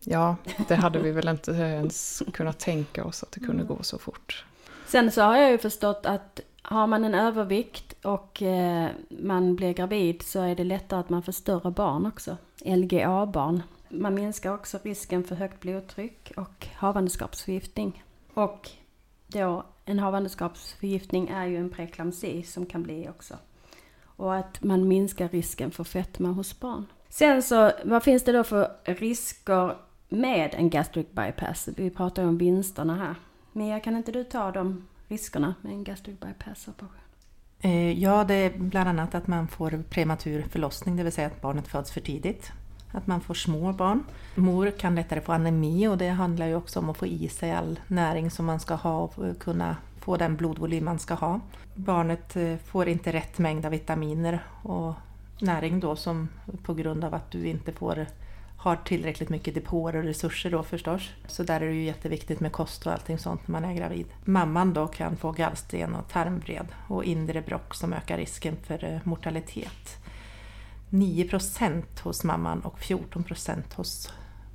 Ja, 0.00 0.36
det 0.68 0.74
hade 0.74 0.98
vi 0.98 1.10
väl 1.10 1.28
inte 1.28 1.52
ens 1.52 2.22
kunnat 2.32 2.58
tänka 2.58 3.04
oss 3.04 3.22
att 3.22 3.32
det 3.32 3.40
kunde 3.40 3.64
gå 3.64 3.82
så 3.82 3.98
fort. 3.98 4.44
Sen 4.86 5.10
så 5.10 5.22
har 5.22 5.36
jag 5.36 5.50
ju 5.50 5.58
förstått 5.58 6.06
att 6.06 6.40
har 6.62 6.86
man 6.86 7.04
en 7.04 7.14
övervikt 7.14 8.04
och 8.04 8.42
eh, 8.42 8.88
man 9.08 9.56
blir 9.56 9.72
gravid 9.72 10.22
så 10.22 10.40
är 10.40 10.54
det 10.54 10.64
lättare 10.64 11.00
att 11.00 11.10
man 11.10 11.22
får 11.22 11.32
större 11.32 11.70
barn 11.70 12.06
också. 12.06 12.36
LGA-barn. 12.64 13.62
Man 13.90 14.14
minskar 14.14 14.54
också 14.54 14.78
risken 14.82 15.24
för 15.24 15.34
högt 15.34 15.60
blodtryck 15.60 16.32
och 16.36 16.66
havandeskapsförgiftning. 16.74 18.04
Och 18.34 18.70
då 19.26 19.66
en 19.84 19.98
havandeskapsförgiftning 19.98 21.28
är 21.28 21.46
ju 21.46 21.56
en 21.56 21.70
preeklamsi 21.70 22.42
som 22.42 22.66
kan 22.66 22.82
bli 22.82 23.08
också. 23.08 23.34
Och 24.04 24.36
att 24.36 24.62
man 24.62 24.88
minskar 24.88 25.28
risken 25.28 25.70
för 25.70 25.84
fetma 25.84 26.28
hos 26.28 26.60
barn. 26.60 26.86
Sen 27.08 27.42
så, 27.42 27.72
vad 27.84 28.02
finns 28.02 28.24
det 28.24 28.32
då 28.32 28.44
för 28.44 28.70
risker 28.84 29.76
med 30.08 30.54
en 30.54 30.70
gastric 30.70 31.06
bypass? 31.10 31.68
Vi 31.76 31.90
pratar 31.90 32.22
ju 32.22 32.28
om 32.28 32.38
vinsterna 32.38 32.96
här. 32.96 33.14
Mia, 33.52 33.80
kan 33.80 33.96
inte 33.96 34.12
du 34.12 34.24
ta 34.24 34.50
de 34.50 34.88
riskerna 35.08 35.54
med 35.62 35.72
en 35.72 35.84
gastric 35.84 36.20
bypass 36.20 36.68
operation? 36.68 36.98
Eh, 37.60 37.92
ja, 38.02 38.24
det 38.24 38.34
är 38.34 38.58
bland 38.58 38.88
annat 38.88 39.14
att 39.14 39.26
man 39.26 39.48
får 39.48 39.82
prematur 39.90 40.42
förlossning, 40.42 40.96
det 40.96 41.02
vill 41.02 41.12
säga 41.12 41.26
att 41.26 41.40
barnet 41.40 41.68
föds 41.68 41.90
för 41.90 42.00
tidigt. 42.00 42.52
Att 42.92 43.06
man 43.06 43.20
får 43.20 43.34
små 43.34 43.72
barn. 43.72 44.04
Mor 44.34 44.70
kan 44.70 44.94
lättare 44.94 45.20
få 45.20 45.32
anemi 45.32 45.88
och 45.88 45.98
det 45.98 46.08
handlar 46.08 46.46
ju 46.46 46.54
också 46.54 46.78
om 46.78 46.90
att 46.90 46.96
få 46.96 47.06
i 47.06 47.28
sig 47.28 47.52
all 47.52 47.80
näring 47.86 48.30
som 48.30 48.46
man 48.46 48.60
ska 48.60 48.74
ha 48.74 49.00
och 49.00 49.38
kunna 49.38 49.76
få 50.00 50.16
den 50.16 50.36
blodvolym 50.36 50.84
man 50.84 50.98
ska 50.98 51.14
ha. 51.14 51.40
Barnet 51.74 52.36
eh, 52.36 52.56
får 52.56 52.88
inte 52.88 53.12
rätt 53.12 53.38
mängd 53.38 53.64
av 53.64 53.70
vitaminer 53.70 54.44
och 54.62 54.94
näring 55.40 55.80
då 55.80 55.96
som 55.96 56.28
på 56.62 56.74
grund 56.74 57.04
av 57.04 57.14
att 57.14 57.30
du 57.30 57.46
inte 57.46 57.72
får 57.72 58.06
har 58.58 58.76
tillräckligt 58.76 59.28
mycket 59.28 59.54
depåer 59.54 59.96
och 59.96 60.02
resurser 60.02 60.50
då 60.50 60.62
förstås. 60.62 61.10
Så 61.26 61.42
där 61.42 61.60
är 61.60 61.66
det 61.66 61.74
ju 61.74 61.84
jätteviktigt 61.84 62.40
med 62.40 62.52
kost 62.52 62.86
och 62.86 62.92
allting 62.92 63.18
sånt 63.18 63.48
när 63.48 63.60
man 63.60 63.70
är 63.70 63.74
gravid. 63.74 64.06
Mamman 64.24 64.72
då 64.72 64.86
kan 64.86 65.16
få 65.16 65.32
gallsten 65.32 65.94
och 65.94 66.08
tarmvred 66.08 66.66
och 66.88 67.04
inre 67.04 67.42
brock 67.42 67.74
som 67.74 67.92
ökar 67.92 68.16
risken 68.16 68.56
för 68.66 68.84
eh, 68.84 68.98
mortalitet. 69.04 69.98
9% 70.90 71.82
hos 72.02 72.24
mamman 72.24 72.60
och 72.60 72.78
14% 72.78 73.62
hos 73.74 74.12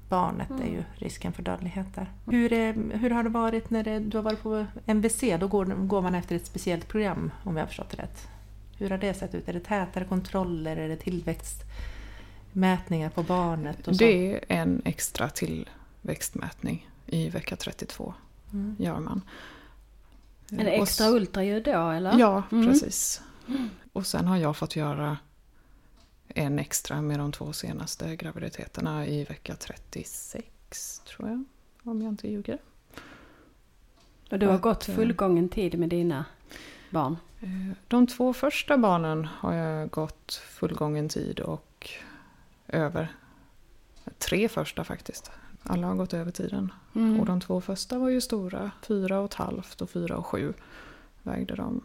barnet 0.10 0.50
är 0.52 0.68
ju 0.72 0.84
risken 0.96 1.34
för 1.34 1.44
dödlighet 1.44 1.88
där. 1.96 2.12
Hur, 2.26 2.54
eh, 2.54 2.74
hur 3.00 3.10
har 3.10 3.24
det 3.24 3.30
varit 3.30 3.70
när 3.70 3.84
det, 3.84 4.00
du 4.00 4.18
har 4.18 4.24
varit 4.24 4.42
på 4.44 4.66
MVC? 4.86 5.24
Då 5.40 5.48
går, 5.48 5.66
går 5.66 6.02
man 6.02 6.16
efter 6.16 6.36
ett 6.36 6.46
speciellt 6.46 6.88
program 6.88 7.32
om 7.44 7.58
jag 7.58 7.64
har 7.64 7.68
förstått 7.68 7.90
det 7.90 7.98
rätt. 8.04 8.28
Hur 8.78 8.90
har 8.90 8.98
det 8.98 9.14
sett 9.14 9.36
ut? 9.36 9.50
Är 9.50 9.54
det 9.54 9.60
tätare 9.60 10.06
kontroller? 10.06 10.78
Är 10.78 10.90
det 10.90 10.96
tillväxtmätningar 10.96 13.10
på 13.10 13.24
barnet? 13.24 13.88
Och 13.88 13.96
så? 13.96 14.04
Det 14.04 14.34
är 14.34 14.40
en 14.48 14.82
extra 14.86 15.30
tillväxtmätning 15.30 16.90
i 17.08 17.30
vecka 17.30 17.56
32. 17.56 18.14
Mm. 18.54 18.76
Gör 18.80 19.00
man. 19.00 19.22
En 20.52 20.60
Och 20.60 20.66
extra 20.68 21.08
ultraljud 21.08 21.64
då 21.64 21.90
eller? 21.90 22.20
Ja, 22.20 22.44
Mm. 22.52 22.68
precis. 22.68 23.22
Och 23.94 24.06
sen 24.06 24.28
har 24.28 24.38
jag 24.38 24.58
fått 24.58 24.76
göra 24.76 25.18
en 26.34 26.60
extra 26.60 27.02
med 27.02 27.20
de 27.20 27.32
två 27.32 27.54
senaste 27.54 28.16
graviditeterna 28.16 29.08
i 29.08 29.24
vecka 29.24 29.56
36, 29.56 31.00
tror 31.00 31.30
jag. 31.30 31.44
Om 31.84 32.02
jag 32.02 32.10
inte 32.10 32.28
ljuger. 32.28 32.58
Och 34.32 34.40
du 34.40 34.48
har 34.48 34.56
Att, 34.56 34.62
gått 34.62 34.90
eh, 34.90 34.96
fullgången 34.96 35.50
tid 35.50 35.80
med 35.80 35.90
dina 35.90 36.26
barn? 36.90 37.18
Eh, 37.42 37.78
De 37.88 38.08
två 38.08 38.34
första 38.34 38.78
barnen 38.78 39.26
har 39.26 39.54
jag 39.54 39.90
gått 39.90 40.34
fullgången 40.34 41.10
tid 41.10 41.40
och 41.40 41.90
över. 42.68 43.16
Tre 44.18 44.50
första 44.50 44.84
faktiskt. 44.84 45.32
Alla 45.64 45.88
har 45.88 45.96
gått 45.96 46.14
över 46.14 46.32
tiden. 46.32 46.74
Mm. 46.96 47.20
Och 47.20 47.26
de 47.26 47.42
två 47.42 47.62
första 47.62 48.00
var 48.00 48.10
ju 48.10 48.22
stora. 48.22 48.72
Fyra 48.82 49.20
och 49.20 49.26
ett 49.26 49.34
halvt 49.34 49.82
och 49.82 49.90
fyra 49.90 50.18
och 50.18 50.26
sju 50.26 50.54
vägde 51.24 51.56
de. 51.56 51.82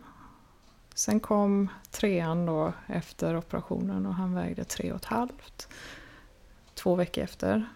Sen 0.99 1.21
kom 1.21 1.69
trean 1.91 2.47
då 2.47 2.73
efter 2.87 3.37
operationen 3.37 4.07
och 4.07 4.15
han 4.15 4.35
vägde 4.35 4.65
tre 4.65 4.93
och 4.93 4.97
ett 4.97 5.05
halvt. 5.05 5.69
Två 6.75 6.95
veckor 6.95 7.25
efter 7.25 7.69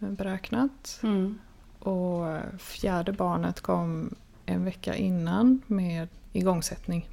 eh, 0.00 0.08
beräknat. 0.08 1.00
Mm. 1.02 1.38
Och 1.78 2.40
fjärde 2.58 3.12
barnet 3.12 3.60
kom 3.60 4.14
en 4.44 4.64
vecka 4.64 4.96
innan 4.96 5.62
med 5.66 6.08
igångsättning. 6.32 7.08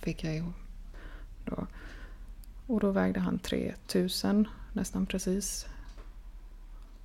Fick 0.00 0.24
jag 0.24 0.52
då. 1.44 1.66
Och 2.66 2.80
då 2.80 2.90
vägde 2.90 3.20
han 3.20 3.38
3000 3.38 4.48
nästan 4.72 5.06
precis. 5.06 5.66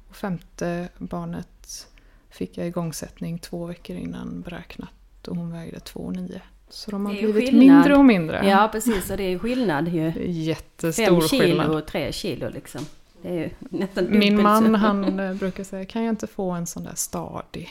Och 0.09 0.15
femte 0.15 0.89
barnet 0.97 1.87
fick 2.29 2.57
jag 2.57 2.67
igångsättning 2.67 3.39
två 3.39 3.65
veckor 3.65 3.95
innan 3.95 4.41
beräknat 4.41 5.27
och 5.27 5.35
hon 5.35 5.51
vägde 5.51 5.77
2,9. 5.77 6.41
Så 6.69 6.91
de 6.91 7.05
har 7.05 7.13
Det 7.13 7.19
är 7.19 7.21
ju 7.21 7.33
blivit 7.33 7.49
skillnad. 7.49 7.75
mindre 7.77 7.95
och 7.95 8.05
mindre. 8.05 8.47
Ja 8.47 8.69
precis, 8.71 9.11
och 9.11 9.17
det 9.17 9.23
är 9.23 9.39
skillnad 9.39 9.87
ju. 9.87 10.11
Det 10.11 10.19
är 10.19 10.25
jättestor 10.27 11.05
Fem 11.05 11.21
kilo 11.21 11.43
skillnad. 11.43 11.69
och 11.75 11.85
tre 11.87 12.11
kilo 12.11 12.49
liksom. 12.49 12.81
Det 13.21 13.29
är 13.29 13.33
ju 13.33 13.49
nästan 13.59 14.19
Min 14.19 14.41
man 14.41 14.75
han 14.75 15.19
eh, 15.19 15.33
brukar 15.33 15.63
säga, 15.63 15.85
kan 15.85 16.03
jag 16.03 16.11
inte 16.11 16.27
få 16.27 16.51
en 16.51 16.67
sån 16.67 16.83
där 16.83 16.95
stadig 16.95 17.69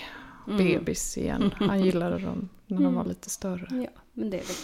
Mm. 0.49 0.59
bebis 0.79 1.19
igen? 1.19 1.55
Han 1.59 1.85
gillade 1.85 2.19
dem 2.19 2.49
när 2.67 2.83
de 2.83 2.95
var 2.95 3.05
lite 3.05 3.31
större. 3.31 3.67
Ja, 3.85 4.01
men 4.13 4.31
det 4.31 4.37
är 4.37 4.43
väl. 4.43 4.57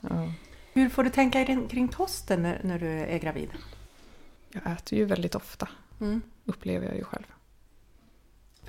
Ja. 0.00 0.32
Hur 0.72 0.88
får 0.88 1.04
du 1.04 1.10
tänka 1.10 1.44
kring- 1.44 1.88
kosten 1.88 2.42
när, 2.42 2.60
när 2.64 2.78
du 2.78 2.86
är 2.88 3.18
gravid? 3.18 3.48
Jag 4.52 4.72
äter 4.72 4.98
ju 4.98 5.04
väldigt 5.04 5.34
ofta, 5.34 5.68
Mm. 6.00 6.20
upplever 6.44 6.86
jag 6.86 6.96
ju 6.96 7.04
själv. 7.04 7.24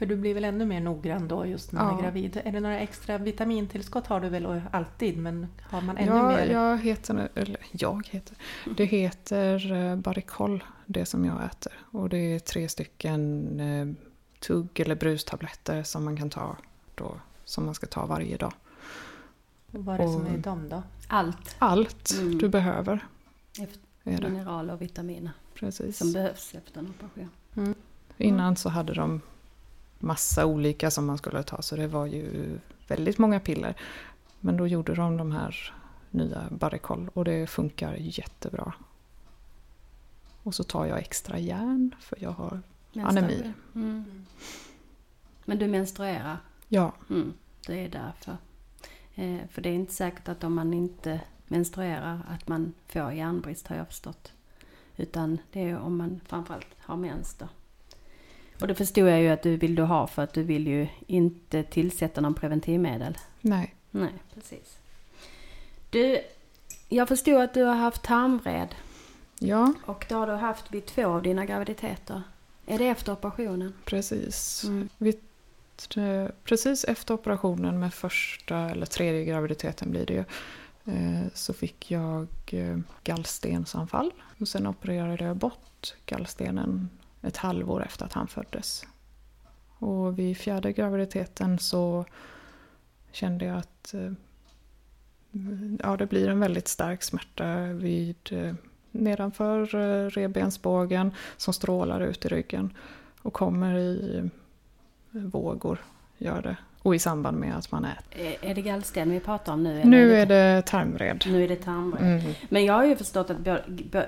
För 0.03 0.07
du 0.07 0.15
blir 0.15 0.33
väl 0.33 0.45
ännu 0.45 0.65
mer 0.65 0.79
noggrann 0.81 1.27
då 1.27 1.45
just 1.45 1.72
när 1.72 1.83
man 1.83 1.91
Ja. 1.93 1.98
är 2.00 2.03
gravid? 2.03 2.41
Är 2.45 2.51
det 2.51 2.60
några 2.60 2.79
extra 2.79 3.17
vitamintillskott 3.17 4.07
har 4.07 4.19
du 4.19 4.29
väl 4.29 4.62
alltid 4.72 5.17
men 5.17 5.48
har 5.62 5.81
man 5.81 5.98
ännu 5.98 6.12
Jag, 6.12 6.27
mer? 6.27 6.45
jag 6.51 6.77
heter, 6.77 7.29
eller 7.36 7.57
jag 7.72 8.07
heter, 8.12 8.38
det 8.77 8.86
heter 8.86 9.72
eh, 9.72 9.95
Baricol, 9.95 10.63
det 10.86 11.05
som 11.05 11.25
jag 11.25 11.43
äter. 11.45 11.72
Och 11.91 12.10
det 12.10 12.17
är 12.17 12.39
tre 12.39 12.69
stycken 12.69 13.60
eh, 13.60 13.88
tugg 14.39 14.79
eller 14.79 14.95
brustabletter 14.95 15.83
som 15.83 16.05
man 16.05 16.17
kan 16.17 16.29
ta 16.29 16.57
då, 16.95 17.15
som 17.45 17.65
man 17.65 17.75
ska 17.75 17.88
ta 17.88 18.05
varje 18.05 18.38
dag. 18.38 18.53
Vad 19.72 19.95
är 19.95 20.00
det 20.00 20.12
som 20.13 20.22
och- 20.25 20.33
är 20.33 20.38
dem 20.38 20.69
då? 20.69 20.83
Allt. 21.07 21.55
Allt 21.60 22.13
Mm. 22.19 22.38
du 22.38 22.50
behöver 22.50 23.07
mineraler 24.03 24.74
och 24.74 24.81
vitaminer 24.81 25.31
Precis. 25.53 25.98
som 25.98 26.13
behövs 26.13 26.55
efter 26.55 26.79
en 26.79 26.88
operation. 26.89 27.75
Innan 28.17 28.55
så 28.55 28.69
hade 28.69 28.93
de 28.93 29.22
massa 30.03 30.45
olika 30.45 30.91
som 30.91 31.05
man 31.05 31.17
skulle 31.17 31.43
ta 31.43 31.62
så 31.62 31.75
det 31.75 31.88
var 31.88 32.05
ju 32.05 32.60
väldigt 32.88 33.17
många 33.17 33.39
piller. 33.39 33.75
Men 34.39 34.57
då 34.57 34.67
gjorde 34.67 34.95
de 34.95 35.17
de 35.17 35.31
här 35.31 35.74
nya 36.12 36.43
Baricol 36.51 37.10
och 37.13 37.25
det 37.25 37.48
funkar 37.48 37.95
jättebra. 38.00 38.74
Och 40.43 40.55
så 40.55 40.63
tar 40.63 40.86
jag 40.86 41.00
extra 41.00 41.39
järn 41.39 41.95
för 42.00 42.17
jag 42.22 42.31
har 42.31 42.62
anemi. 42.95 43.53
Mm. 43.75 44.25
Men 45.45 45.57
du 45.57 45.67
menstruerar? 45.67 46.38
Ja, 46.67 46.93
Mm. 47.10 47.33
Det 47.67 47.86
är 47.86 47.89
därför. 47.89 48.38
Eh, 49.15 49.48
för 49.50 49.62
det 49.62 49.69
är 49.69 49.74
inte 49.74 49.93
säkert 49.93 50.27
att 50.27 50.43
om 50.43 50.53
man 50.53 50.74
inte 50.74 51.22
menstruerar 51.48 52.22
att 52.29 52.48
man 52.48 52.74
får 52.88 53.12
järnbrist 53.12 53.67
har 53.67 53.75
jag 53.75 53.88
förstått. 53.88 54.33
Utan 54.95 55.38
det 55.51 55.69
är 55.69 55.79
om 55.79 55.98
man 55.98 56.22
framförallt 56.25 56.67
har 56.79 56.98
mens 56.98 57.36
då. 57.36 57.48
Och 58.63 58.67
det 58.67 58.75
förstod 58.75 59.10
jag 59.10 59.22
ju 59.22 59.29
att 59.29 59.41
du 59.43 59.58
vill 59.58 59.75
du 59.75 59.84
ha 59.84 60.08
för 60.08 60.22
att 60.24 60.34
du 60.34 60.43
vill 60.43 60.67
ju 60.67 60.88
inte 61.08 61.63
tillsätta 61.63 62.22
någon 62.22 62.34
preventivmedel. 62.34 63.17
nej. 63.41 63.75
Nej, 63.91 64.13
precis. 64.34 64.77
Du, 65.89 66.22
jag 66.89 67.08
förstod 67.08 67.41
att 67.41 67.53
du 67.53 67.63
har 67.63 67.75
haft 67.75 68.03
tarmvred 68.03 68.75
Ja, 69.39 69.74
och 69.86 70.05
det 70.10 70.15
har 70.15 70.27
du 70.27 70.34
haft 70.34 70.72
vid 70.74 70.86
två 70.86 71.05
av 71.08 71.22
dina 71.24 71.46
graviditeter. 71.46 72.22
Är 72.65 72.79
det 72.79 72.88
efter 72.88 73.12
operationen? 73.12 73.74
precis. 73.86 74.63
Mm. 74.63 74.89
Vi, 74.98 75.10
eh, 75.98 76.27
precis 76.43 76.84
efter 76.84 77.13
operationen 77.13 77.79
med 77.79 77.93
första 77.93 78.58
eller 78.58 78.86
tredje 78.86 79.25
graviditeten 79.25 79.91
blir 79.91 80.05
det 80.05 80.13
ju. 80.13 80.24
eh, 80.93 81.27
Så 81.34 81.53
fick 81.53 81.91
jag 81.91 82.27
eh, 82.51 82.77
gallstensanfall. 83.03 84.12
Och 84.39 84.48
sen 84.48 84.67
opererade 84.67 85.24
jag 85.25 85.36
bort 85.38 85.93
gallstenen 86.05 86.89
ett 87.24 87.38
halvår 87.38 87.84
efter 87.84 88.06
att 88.06 88.13
han 88.13 88.27
föddes. 88.27 88.86
Och 89.80 90.20
vid 90.20 90.38
fjärde 90.38 90.74
graviditeten 90.74 91.60
så 91.60 92.06
kände 93.12 93.46
jag 93.46 93.58
att 93.58 93.94
eh, 93.94 94.12
ja, 95.80 95.98
det 95.98 96.06
blir 96.06 96.30
en 96.30 96.39
väldigt 96.39 96.68
stark 96.68 97.03
smärta 97.03 97.63
vid 97.63 98.18
eh, 98.32 98.53
nedanför 98.92 99.75
eh, 99.75 100.10
revbensbågen 100.10 101.13
som 101.38 101.53
strålar 101.53 102.01
ut 102.01 102.25
i 102.25 102.27
ryggen 102.27 102.74
och 103.22 103.34
kommer 103.34 103.77
i 103.77 104.30
vågor. 105.12 105.80
Gör 106.18 106.42
det. 106.42 106.58
Och 106.84 106.96
i 106.96 107.00
samband 107.00 107.38
med 107.38 107.58
att 107.58 107.72
man 107.72 107.86
äter. 107.86 108.22
Är, 108.25 108.50
är 108.52 108.56
det 108.56 108.62
gallsten 108.62 109.10
vi 109.12 109.20
pratar 109.20 109.54
om 109.54 109.63
nu? 109.63 109.72
eller 109.82 109.86
Nu 109.86 110.16
är 110.16 110.25
det 110.25 110.62
tarmvred. 110.66 111.24
Nu 111.28 111.44
är 111.44 111.48
det 111.48 111.56
tarmvred. 111.56 112.02
Mm. 112.20 112.34
Men 112.50 112.66
jag 112.66 112.74
har 112.74 112.86
ju 112.86 112.96
förstått 112.96 113.30
att 113.30 113.38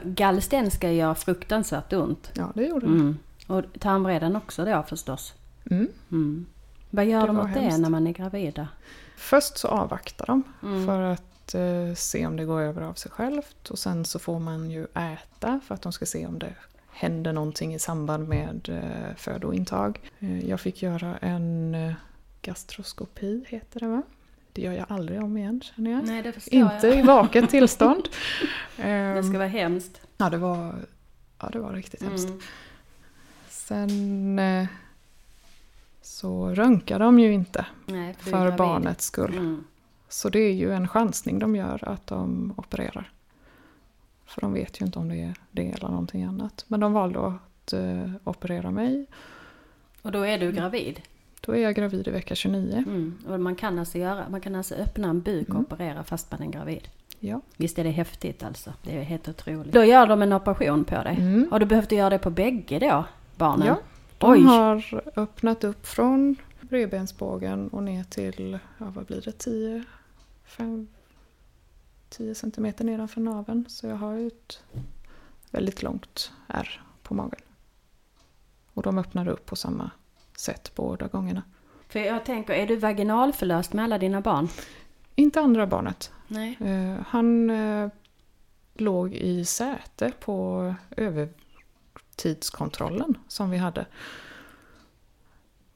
gallsten 0.03 0.71
ska 0.71 0.91
göra 0.91 1.15
fruktansvärt 1.15 1.93
ont. 1.93 2.31
Ja, 2.33 2.51
det 2.55 2.63
gjorde 2.65 2.85
det. 2.85 2.91
Mm. 2.91 3.17
Och 3.47 3.63
tarmvreden 3.79 4.35
också 4.35 4.65
då 4.65 4.83
förstås. 4.87 5.33
Mm. 5.71 5.87
Mm. 6.11 6.45
Vad 6.89 7.05
gör 7.05 7.21
Det 7.21 7.27
de 7.27 7.39
åt 7.39 7.53
det 7.53 7.59
hemskt. 7.59 7.79
när 7.79 7.89
man 7.89 8.07
är 8.07 8.11
gravida? 8.13 8.67
Först 9.17 9.57
så 9.57 9.67
avvaktar 9.67 10.25
de 10.25 10.43
Mm. 10.63 10.85
för 10.85 11.01
att 11.01 11.55
eh, 11.55 11.93
se 11.95 12.25
om 12.27 12.37
det 12.37 12.45
går 12.45 12.61
över 12.61 12.81
av 12.81 12.93
sig 12.93 13.11
självt. 13.11 13.69
Och 13.69 13.79
sen 13.79 14.05
så 14.05 14.19
får 14.19 14.39
man 14.39 14.71
ju 14.71 14.83
äta 14.93 15.59
för 15.67 15.75
att 15.75 15.81
de 15.81 15.91
ska 15.91 16.05
se 16.05 16.25
om 16.25 16.39
det 16.39 16.53
händer 16.91 17.33
någonting 17.33 17.73
i 17.75 17.79
samband 17.79 18.27
med 18.27 18.69
eh, 18.69 19.15
födointag. 19.17 19.99
Eh, 20.19 20.49
jag 20.49 20.59
fick 20.59 20.81
göra 20.83 21.17
en 21.17 21.75
eh, 21.75 21.93
gastroskopi, 22.45 23.45
heter 23.47 23.79
det 23.79 23.87
va? 23.87 24.01
Det 24.53 24.61
gör 24.61 24.73
jag 24.73 24.85
aldrig 24.89 25.23
om 25.23 25.37
igen 25.37 25.61
känner 25.61 25.91
jag. 25.91 26.05
Nej, 26.05 26.21
det 26.21 26.31
förstår 26.31 26.53
Inte 26.59 26.87
i 26.87 26.97
jag. 26.97 27.05
vaket 27.05 27.49
tillstånd. 27.49 28.09
Det 28.77 28.83
Ehm, 28.83 29.23
ska 29.23 29.37
vara 29.37 29.47
hemskt. 29.47 30.01
ja, 30.17 30.29
det 30.29 30.37
var, 30.37 30.75
ja, 31.39 31.49
det 31.51 31.59
var 31.59 31.73
riktigt 31.73 32.03
hemskt. 32.03 32.27
Mm. 32.27 32.39
Sen 33.49 34.39
eh, 34.39 34.67
så 36.01 36.49
röntgar 36.55 36.99
de 36.99 37.19
ju 37.19 37.33
inte 37.33 37.65
Nej, 37.85 38.13
för, 38.13 38.31
för 38.31 38.51
barnets 38.57 39.05
skull. 39.05 39.33
Mm. 39.37 39.63
Så 40.09 40.29
det 40.29 40.39
är 40.39 40.53
ju 40.53 40.73
en 40.73 40.87
chansning 40.87 41.39
de 41.39 41.55
gör 41.55 41.89
att 41.89 42.07
de 42.07 42.53
opererar. 42.57 43.11
För 44.25 44.41
de 44.41 44.53
vet 44.53 44.81
ju 44.81 44.85
inte 44.85 44.99
om 44.99 45.09
det 45.09 45.15
är 45.21 45.33
det 45.51 45.71
eller 45.71 45.87
någonting 45.87 46.23
annat. 46.23 46.65
Men 46.67 46.79
de 46.79 46.93
valde 46.93 47.27
att 47.27 47.73
eh, 47.73 48.11
operera 48.23 48.71
mig. 48.71 49.05
Och 50.01 50.11
då 50.11 50.21
är 50.25 50.37
du 50.37 50.51
gravid. 50.51 51.01
Då 51.45 51.51
är 51.55 51.57
jag 51.61 51.75
gravid 51.75 52.07
i 52.07 52.11
vecka 52.11 52.35
29. 52.35 52.83
Mm. 52.87 53.17
Och 53.27 53.39
man 53.39 53.55
kan 53.55 53.79
alltså 53.79 53.97
göra, 53.97 54.29
man 54.29 54.41
kan 54.41 54.55
alltså 54.55 54.75
öppna 54.75 55.07
en 55.09 55.21
buk 55.21 55.47
och 55.49 55.55
Mm. 55.55 55.65
operera 55.65 56.03
fast 56.03 56.31
man 56.31 56.43
är 56.43 56.47
gravid. 56.51 56.87
Ja. 57.19 57.41
Visst 57.57 57.79
är 57.79 57.83
det 57.83 57.89
häftigt 57.89 58.43
alltså. 58.43 58.73
Det 58.83 58.97
är 58.97 59.03
helt 59.03 59.27
otroligt. 59.29 59.73
Då 59.73 59.83
gör 59.83 60.07
de 60.07 60.21
en 60.21 60.33
operation 60.33 60.83
på 60.85 60.95
dig. 61.03 61.15
Mm. 61.19 61.47
Har 61.51 61.59
du 61.59 61.65
behövt 61.65 61.91
göra 61.91 62.09
det 62.09 62.19
på 62.19 62.29
bägge 62.29 62.79
då, 62.79 63.05
barnen? 63.35 63.67
Ja, 63.67 63.77
de 64.17 64.31
Oj! 64.31 64.41
har 64.43 65.01
öppnat 65.15 65.63
upp 65.63 65.87
från 65.87 66.35
revbensbågen 66.69 67.67
och 67.67 67.83
ner 67.83 68.03
till, 68.03 68.59
ja 68.77 68.85
vad 68.95 69.05
blir 69.05 69.21
det, 69.21 69.31
10, 69.31 69.83
5, 70.45 70.87
10 72.09 72.35
centimeter 72.35 72.85
nedanför 72.85 73.21
naveln. 73.21 73.65
Så 73.67 73.87
jag 73.87 73.95
har 73.95 74.27
ett 74.27 74.63
väldigt 75.51 75.83
långt 75.83 76.31
ärr 76.47 76.81
på 77.03 77.13
magen. 77.13 77.41
Och 78.73 78.83
de 78.83 78.97
öppnade 78.97 79.31
upp 79.31 79.45
på 79.45 79.55
samma 79.55 79.91
sätt 80.37 80.71
båda 80.75 81.07
gångerna. 81.07 81.43
För 81.87 81.99
jag 81.99 82.25
tänker, 82.25 82.53
är 82.53 82.67
du 82.67 82.75
vaginalförlöst 82.75 83.73
med 83.73 83.83
alla 83.83 83.97
dina 83.97 84.21
barn? 84.21 84.47
Inte 85.15 85.41
andra 85.41 85.67
barnet. 85.67 86.11
Nej. 86.27 86.57
Eh, 86.61 86.95
han 87.07 87.49
eh, 87.49 87.89
låg 88.73 89.13
i 89.13 89.45
säte 89.45 90.11
på 90.19 90.73
övertidskontrollen 90.97 93.17
som 93.27 93.49
vi 93.49 93.57
hade. 93.57 93.85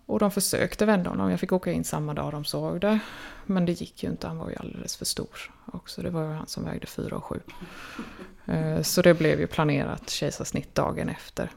Och 0.06 0.20
de 0.20 0.32
försökte 0.32 0.86
vända 0.86 1.10
honom. 1.10 1.32
Jag 1.32 1.40
fick 1.40 1.52
åka 1.52 1.72
in 1.72 1.84
samma 1.84 2.14
dag 2.14 2.32
de 2.32 2.46
såg 2.46 2.82
det. 2.82 3.00
Men 3.46 3.66
det 3.66 3.72
gick 3.72 4.04
ju 4.04 4.10
inte, 4.10 4.28
han 4.28 4.38
var 4.38 4.50
ju 4.50 4.56
alldeles 4.56 4.98
för 4.98 5.06
stor 5.06 5.54
också. 5.66 6.02
Det 6.02 6.10
var 6.10 6.24
ju 6.24 6.30
han 6.30 6.48
som 6.48 6.66
vägde 6.66 6.88
4 6.88 7.16
och 7.16 7.24
7. 7.24 7.40
Eh, 8.46 8.82
så 8.82 9.02
det 9.02 9.14
blev 9.14 9.40
ju 9.40 9.48
planerat 9.48 10.10
kejsarsnitt 10.10 10.76
dagen 10.76 11.10
efter. 11.10 11.52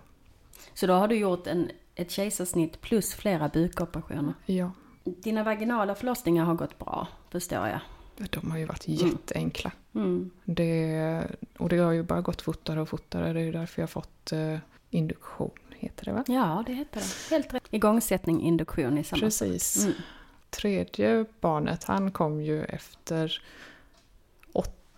Så 0.75 0.87
då 0.87 0.95
har 0.95 1.09
du 1.09 1.17
gjort 1.17 1.47
en, 1.47 1.71
ett 1.95 2.11
kejsarsnitt 2.11 2.81
plus 2.81 3.15
flera 3.15 3.49
bukoperationer? 3.49 4.35
Ja. 4.47 4.73
Dina 5.05 5.45
vaginala 5.45 5.95
förlossningar 5.95 6.45
har 6.45 6.55
gått 6.55 6.79
bra, 6.79 7.09
förstår 7.31 7.69
jag. 7.69 7.81
De 8.31 8.51
har 8.51 8.59
ju 8.59 8.65
varit 8.65 8.89
jätteenkla. 8.89 9.73
Mm. 9.95 10.31
Det, 10.45 11.27
och 11.59 11.69
det 11.69 11.79
har 11.79 11.93
ju 11.93 12.03
bara 12.03 12.21
gått 12.21 12.43
fortare 12.43 12.81
och 12.81 12.89
fortare. 12.89 13.33
Det 13.33 13.41
är 13.41 13.45
ju 13.45 13.53
därför 13.53 13.83
jag 13.83 13.87
har 13.87 13.91
fått 13.91 14.33
eh, 14.33 14.57
induktion, 14.91 15.51
heter 15.71 16.05
det 16.05 16.13
va? 16.13 16.25
Ja, 16.27 16.65
det 16.67 16.73
heter 16.73 17.01
det. 17.01 17.35
Helt 17.35 17.55
rätt. 17.55 17.63
Igångsättning, 17.71 18.43
induktion 18.43 18.99
i 18.99 19.05
samma. 19.05 19.21
Precis. 19.21 19.85
Mm. 19.85 19.95
Tredje 20.51 21.25
barnet, 21.41 21.85
han 21.85 22.11
kom 22.11 22.43
ju 22.43 22.65
efter 22.65 23.43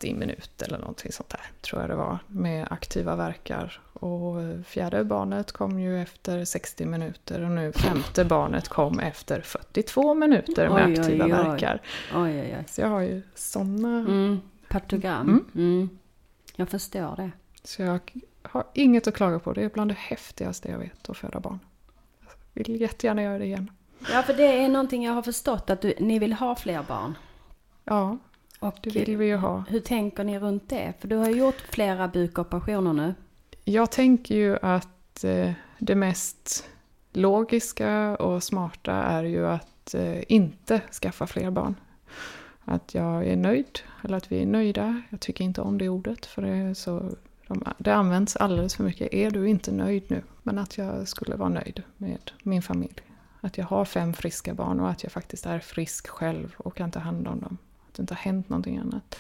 80 0.05 0.15
minuter 0.15 0.67
eller 0.67 0.79
någonting 0.79 1.13
sånt 1.13 1.29
där, 1.29 1.41
tror 1.61 1.81
jag 1.81 1.91
det 1.91 1.97
var, 1.97 2.19
med 2.27 2.67
aktiva 2.71 3.17
verkar. 3.17 3.81
Och 3.93 4.37
fjärde 4.67 5.05
barnet 5.05 5.53
kom 5.53 5.79
ju 5.81 6.03
efter 6.03 6.45
60 6.45 6.85
minuter 6.87 7.43
och 7.43 7.51
nu 7.51 7.73
femte 7.73 8.25
barnet 8.25 8.69
kom 8.69 9.01
efter 9.01 9.41
42 9.41 10.15
minuter 10.15 10.69
med 10.69 10.87
Oj, 10.87 10.99
aktiva 11.01 11.25
oj. 11.25 11.31
verkar. 11.31 11.83
Oj, 12.15 12.41
oj. 12.41 12.65
Så 12.69 12.81
jag 12.81 12.89
har 12.89 13.01
ju 13.01 13.23
sådana 13.35 13.99
Mm. 13.99 14.41
Partogram. 14.69 15.29
Mm. 15.29 15.45
Mm. 15.55 15.89
Jag 16.57 16.69
förstår 16.69 17.17
det. 17.17 17.31
Så 17.65 17.83
jag 17.83 17.99
har 18.43 18.65
inget 18.75 19.07
att 19.07 19.15
klaga 19.15 19.39
på. 19.39 19.53
Det 19.53 19.63
är 19.65 19.69
bland 19.69 19.91
det 19.91 19.95
häftigaste 19.99 20.69
jag 20.71 20.79
vet, 20.79 21.09
att 21.11 21.17
föda 21.17 21.41
barn. 21.41 21.59
Jag 22.53 22.65
vill 22.65 22.81
jättegärna 22.81 23.23
göra 23.23 23.39
det 23.39 23.45
igen. 23.45 23.71
Ja, 24.13 24.23
för 24.23 24.35
det 24.35 24.65
är 24.65 24.69
någonting 24.69 25.05
jag 25.05 25.13
har 25.13 25.23
förstått 25.23 25.71
att 25.71 25.81
du, 25.81 25.95
ni 26.01 26.19
vill 26.19 26.33
ha 26.33 26.55
fler 26.55 26.83
barn. 26.89 27.15
Ja, 27.85 28.19
Och 28.65 28.79
det 28.83 28.91
vill 28.91 29.17
vi 29.17 29.27
ju 29.27 29.37
ha. 29.37 29.65
hur 29.69 29.81
tänker 29.81 30.25
ni 30.25 30.39
runt 30.39 30.69
det? 30.69 30.93
För 30.99 31.09
du 31.09 31.17
har 31.17 31.29
ju 31.29 31.37
gjort 31.37 31.61
flera 31.61 32.09
bukoperationer 32.09 32.93
nu. 32.93 33.15
Jag 33.65 33.91
tänker 33.91 34.35
ju 34.35 34.59
att 34.63 35.25
eh, 35.25 35.53
det 35.79 35.95
mest 35.95 36.65
logiska 37.13 38.17
och 38.17 38.43
smarta 38.43 38.93
är 38.93 39.25
ju 39.25 39.47
att 39.47 39.95
eh, 39.95 40.23
inte 40.29 40.81
skaffa 41.03 41.27
fler 41.27 41.51
barn. 41.51 41.75
Att 42.65 42.95
jag 42.95 43.27
är 43.27 43.37
nöjd, 43.37 43.81
eller 44.05 44.17
att 44.17 44.33
vi 44.33 44.43
är 44.43 44.47
nöjda. 44.47 45.03
Jag 45.11 45.21
tycker 45.21 45.45
inte 45.45 45.61
om 45.61 45.79
det 45.79 45.89
ordet, 45.89 46.27
för 46.27 46.43
det, 46.43 46.75
så, 46.75 47.11
de, 47.47 47.65
det 47.79 47.95
används 47.95 48.37
alldeles 48.37 48.77
för 48.77 48.85
mycket. 48.85 49.15
Är 49.15 49.31
du 49.31 49.49
inte 49.49 49.73
nöjd 49.73 50.05
nu? 50.09 50.23
Men 50.43 50.59
att 50.59 50.79
jag 50.79 51.09
skulle 51.09 51.37
vara 51.37 51.49
nöjd 51.49 51.83
med 51.97 52.31
min 52.43 52.63
familj. 52.63 53.01
Att 53.41 53.59
jag 53.59 53.65
har 53.65 53.85
fem 53.85 54.15
friska 54.15 54.55
barn 54.55 54.81
och 54.81 54.91
att 54.91 55.03
jag 55.03 55.13
faktiskt 55.13 55.47
är 55.47 55.59
frisk 55.59 56.09
själv 56.09 56.55
och 56.57 56.77
kan 56.77 56.91
ta 56.91 57.01
hand 57.01 57.29
om 57.29 57.41
dem. 57.41 57.59
Att 57.95 57.97
det 57.97 58.01
inte 58.01 58.15
har 58.15 58.19
hänt 58.19 58.49
någonting 58.49 58.79
annat. 58.79 59.17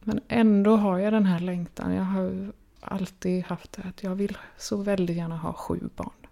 Men 0.00 0.20
ändå 0.28 0.76
har 0.76 0.98
jag 0.98 1.12
den 1.12 1.26
här 1.26 1.40
längtan. 1.40 1.94
Jag 1.94 2.04
har 2.04 2.52
alltid 2.80 3.44
haft 3.44 3.72
det 3.72 3.82
att 3.88 4.02
jag 4.02 4.14
vill 4.14 4.38
så 4.58 4.76
väldigt 4.76 5.16
gärna 5.16 5.36
ha 5.36 5.52
sju 5.52 5.88
barn. 5.96 6.26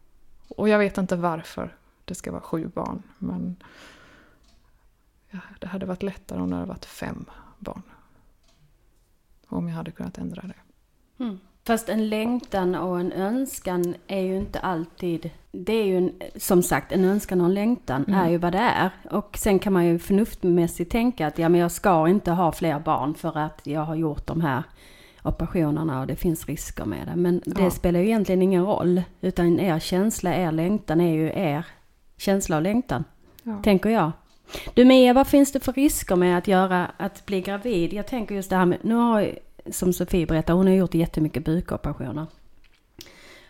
Och 0.49 0.69
jag 0.69 0.79
vet 0.79 0.99
inte 0.99 1.17
varför 1.17 1.77
det 2.05 2.15
ska 2.15 2.33
vara 2.33 2.43
sju 2.43 2.69
barn. 2.75 3.03
Men 3.19 3.57
det 5.59 5.67
hade 5.67 5.87
varit 5.87 6.03
lättare 6.03 6.41
om 6.41 6.51
det 6.51 6.57
hade 6.57 6.69
varit 6.69 6.85
fem 6.85 7.25
barn. 7.59 7.83
Om 9.47 9.69
jag 9.69 9.77
hade 9.77 9.91
kunnat 9.91 10.19
ändra 10.19 10.43
det. 10.43 11.25
Mm. 11.25 11.39
Fast 11.67 11.89
en 11.89 12.09
längtan 12.09 12.75
och 12.75 13.01
en 13.01 13.13
önskan 13.13 13.95
är 14.07 14.21
ju 14.21 14.37
inte 14.37 14.59
alltid... 14.61 15.31
Det 15.53 15.73
är 15.73 15.85
ju 15.85 15.97
en, 15.99 16.13
som 16.37 16.63
sagt, 16.63 16.93
en 16.93 17.05
önskan 17.05 17.41
och 17.41 17.47
en 17.47 17.55
längtan 17.55 18.05
Mm. 18.09 18.21
är 18.21 18.31
ju 18.31 18.37
vad 18.39 18.53
det 18.53 18.59
är. 18.59 18.91
Och 19.11 19.37
sen 19.39 19.59
kan 19.59 19.73
man 19.73 19.87
ju 19.87 19.99
förnuftmässigt 19.99 20.93
tänka 20.93 21.27
att 21.27 21.39
ja, 21.39 21.49
men 21.49 21.61
jag 21.61 21.71
ska 21.71 22.09
inte 22.09 22.31
ha 22.31 22.53
fler 22.53 22.79
barn 22.81 23.15
för 23.15 23.39
att 23.39 23.61
jag 23.65 23.81
har 23.81 23.95
gjort 23.95 24.27
de 24.27 24.41
här 24.41 24.63
operationerna 25.23 26.01
och 26.01 26.07
det 26.07 26.17
finns 26.17 26.47
risker 26.47 26.85
med 26.85 27.07
det. 27.07 27.17
Men 27.17 27.43
det 27.47 27.63
Ja. 27.63 27.71
spelar 27.71 28.01
ju 28.01 28.07
egentligen 28.07 28.43
ingen 28.43 28.65
roll. 28.67 29.03
Utan 29.21 29.61
er 29.61 29.79
känsla, 29.79 30.35
er 30.35 30.53
längtan 30.53 31.01
är 31.01 31.13
ju 31.15 31.27
er 31.27 31.67
känsla 32.17 32.57
och 32.57 32.63
längtan. 32.63 33.05
Ja. 33.43 33.61
Tänker 33.63 33.91
jag. 33.91 34.13
Du 34.75 34.85
Mia, 34.85 35.13
vad 35.13 35.27
finns 35.27 35.53
det 35.53 35.61
för 35.61 35.73
risker 35.73 36.17
med 36.17 36.39
att 36.39 36.49
göra, 36.49 36.87
att 36.97 37.27
bli 37.27 37.41
gravid? 37.41 37.93
Jag 37.93 38.07
tänker 38.07 38.35
just 38.35 38.51
det 38.51 38.57
här 38.57 38.67
med, 38.67 38.79
nu 38.83 38.95
har 38.95 39.29
som 39.71 39.93
Sofie 39.93 40.27
berättar, 40.27 40.55
hon 40.55 40.67
har 40.67 40.75
gjort 40.75 40.95
jättemycket 40.95 41.45
bukoperationer. 41.45 42.27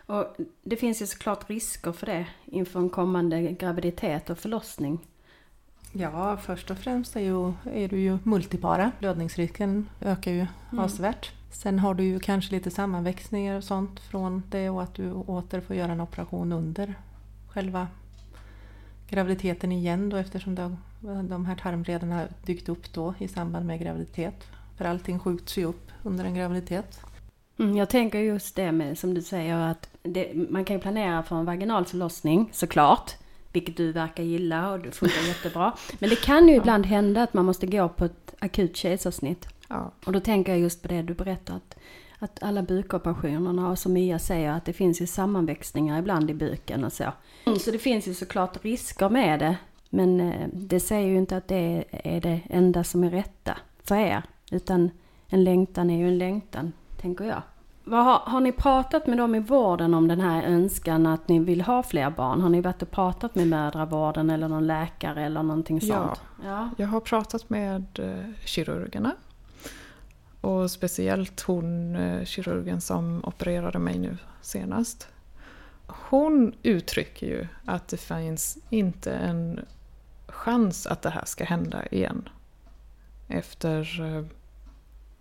Och 0.06 0.36
det 0.62 0.76
finns 0.76 1.02
ju 1.02 1.06
såklart 1.06 1.50
risker 1.50 1.92
för 1.92 2.06
det 2.06 2.26
inför 2.44 2.80
en 2.80 2.90
kommande 2.90 3.42
graviditet 3.42 4.30
och 4.30 4.38
förlossning. 4.38 4.98
Ja, 5.92 6.36
först 6.36 6.70
och 6.70 6.78
främst 6.78 7.16
är, 7.16 7.20
ju, 7.20 7.52
är 7.72 7.88
du 7.88 7.98
ju 8.00 8.18
multipara. 8.22 8.92
Blödningsrisken 8.98 9.88
ökar 10.00 10.30
ju 10.30 10.46
Mm. 10.72 10.84
avsevärt. 10.84 11.32
Sen 11.52 11.78
har 11.78 11.94
du 11.94 12.04
ju 12.04 12.20
kanske 12.20 12.54
lite 12.54 12.70
sammanväxningar 12.70 13.56
och 13.56 13.64
sånt 13.64 14.00
från 14.00 14.42
det 14.50 14.70
och 14.70 14.82
att 14.82 14.94
du 14.94 15.12
åter 15.12 15.60
får 15.60 15.76
göra 15.76 15.92
en 15.92 16.00
operation 16.00 16.52
under 16.52 16.94
själva 17.48 17.88
graviditeten 19.08 19.72
igen 19.72 20.08
då 20.08 20.16
eftersom 20.16 20.54
de 21.28 21.46
här 21.46 21.56
tarmlederna 21.56 22.16
har 22.16 22.28
dykt 22.46 22.68
upp 22.68 22.92
då 22.92 23.14
i 23.18 23.28
samband 23.28 23.66
med 23.66 23.80
graviditet. 23.80 24.46
För 24.80 24.84
allting 24.84 25.18
skjuts 25.18 25.58
ju 25.58 25.64
upp 25.64 25.90
under 26.02 26.24
en 26.24 26.34
graviditet. 26.34 27.00
Mm, 27.58 27.76
jag 27.76 27.88
tänker 27.88 28.18
just 28.18 28.56
det 28.56 28.72
med, 28.72 28.98
som 28.98 29.14
du 29.14 29.22
säger, 29.22 29.56
att 29.56 29.88
det, 30.02 30.32
man 30.50 30.64
kan 30.64 30.76
ju 30.76 30.82
planera 30.82 31.22
för 31.22 31.36
en 31.36 31.44
vaginal 31.44 31.84
förlossning 31.84 32.50
såklart. 32.52 33.14
Vilket 33.52 33.76
du 33.76 33.92
verkar 33.92 34.22
gilla 34.22 34.70
och 34.70 34.78
det 34.78 34.90
funkar 34.90 35.28
jättebra. 35.28 35.72
Men 35.98 36.10
det 36.10 36.16
kan 36.16 36.48
ju 36.48 36.54
ibland 36.54 36.86
hända 36.86 37.22
att 37.22 37.34
man 37.34 37.44
måste 37.44 37.66
gå 37.66 37.88
på 37.88 38.04
ett 38.04 38.34
akut 38.38 38.76
kejsarsnitt. 38.76 39.48
Ja. 39.68 39.92
Och 40.04 40.12
då 40.12 40.20
tänker 40.20 40.52
jag 40.52 40.60
just 40.60 40.82
på 40.82 40.88
det 40.88 41.02
du 41.02 41.14
berättat. 41.14 41.78
Att 42.18 42.42
alla 42.42 42.62
bukoperationerna 42.62 43.70
och 43.70 43.78
som 43.78 43.92
Mia 43.92 44.18
säger 44.18 44.50
att 44.52 44.64
det 44.64 44.72
finns 44.72 45.00
ju 45.00 45.06
sammanväxningar 45.06 45.98
ibland 45.98 46.30
i 46.30 46.34
buken 46.34 46.84
och 46.84 46.92
så. 46.92 47.12
Mm, 47.46 47.58
så 47.58 47.70
det 47.70 47.78
finns 47.78 48.08
ju 48.08 48.14
såklart 48.14 48.64
risker 48.64 49.08
med 49.08 49.38
det. 49.38 49.56
Men 49.90 50.20
eh, 50.20 50.48
det 50.52 50.80
säger 50.80 51.08
ju 51.08 51.16
inte 51.16 51.36
att 51.36 51.48
det 51.48 51.84
är 51.90 52.20
det 52.20 52.40
enda 52.50 52.84
som 52.84 53.04
är 53.04 53.10
rätta 53.10 53.56
för 53.84 53.96
er. 53.96 54.22
Utan 54.50 54.90
en 55.28 55.44
längtan 55.44 55.90
är 55.90 55.98
ju 55.98 56.08
en 56.08 56.18
längtan, 56.18 56.72
tänker 57.00 57.24
jag. 57.24 57.42
Har, 57.96 58.18
har 58.30 58.40
ni 58.40 58.52
pratat 58.52 59.06
med 59.06 59.18
dem 59.18 59.34
i 59.34 59.40
vården 59.40 59.94
om 59.94 60.08
den 60.08 60.20
här 60.20 60.42
önskan 60.42 61.06
att 61.06 61.28
ni 61.28 61.38
vill 61.38 61.60
ha 61.60 61.82
fler 61.82 62.10
barn? 62.10 62.40
Har 62.40 62.48
ni 62.48 62.60
varit 62.60 62.82
och 62.82 62.90
pratat 62.90 63.34
med 63.34 63.48
mödravården 63.48 64.30
eller 64.30 64.48
någon 64.48 64.66
läkare 64.66 65.24
eller 65.24 65.42
någonting 65.42 65.78
Ja. 65.82 65.94
sånt? 65.96 66.20
Ja. 66.44 66.68
Jag 66.76 66.86
har 66.86 67.00
pratat 67.00 67.50
med 67.50 67.98
eh, 67.98 68.34
kirurgerna. 68.44 69.14
Och 70.40 70.70
speciellt 70.70 71.40
hon, 71.40 71.96
eh, 71.96 72.24
kirurgen 72.24 72.80
som 72.80 73.24
opererade 73.24 73.78
mig 73.78 73.98
nu 73.98 74.16
senast. 74.40 75.08
Hon 75.86 76.54
uttrycker 76.62 77.26
ju 77.26 77.46
att 77.64 77.88
det 77.88 77.96
finns 77.96 78.58
inte 78.70 79.12
en 79.12 79.60
chans 80.26 80.86
att 80.86 81.02
det 81.02 81.10
här 81.10 81.24
ska 81.24 81.44
hända 81.44 81.86
igen. 81.86 82.28
Efter 83.28 84.00
eh, 84.16 84.24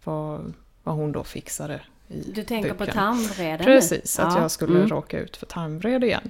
vad, 0.04 0.54
vad 0.84 0.96
hon 0.96 1.12
då 1.12 1.24
fixade 1.24 1.82
i 2.08 2.32
Du 2.32 2.44
tänker 2.44 2.70
på 2.70 2.78
buken. 2.78 2.94
tarmvreden 2.94 3.58
nu? 3.58 3.64
Precis, 3.66 4.20
att 4.20 4.34
Ja. 4.36 4.42
jag 4.42 4.52
skulle 4.52 4.76
Mm. 4.78 4.88
råka 4.90 5.20
ut 5.20 5.38
för 5.38 5.46
tarmvred 5.46 6.04
igen. 6.04 6.30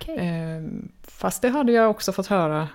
Okej. 0.00 0.16
Ehm, 0.18 0.88
Fast 1.02 1.42
det 1.42 1.48
hade 1.48 1.72
jag 1.72 1.90
också 1.90 2.12
fått 2.12 2.26
höra 2.26 2.68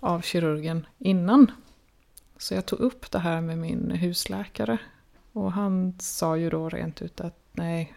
av 0.00 0.20
kirurgen 0.20 0.86
innan. 0.98 1.50
Så 2.36 2.54
jag 2.54 2.66
tog 2.66 2.78
upp 2.80 3.10
det 3.10 3.18
här 3.18 3.40
med 3.40 3.58
min 3.58 3.90
husläkare. 3.90 4.78
Och 5.32 5.52
han 5.52 5.94
sa 6.00 6.36
ju 6.36 6.50
då 6.50 6.68
rent 6.68 7.02
ut 7.02 7.20
att 7.20 7.38
nej, 7.52 7.94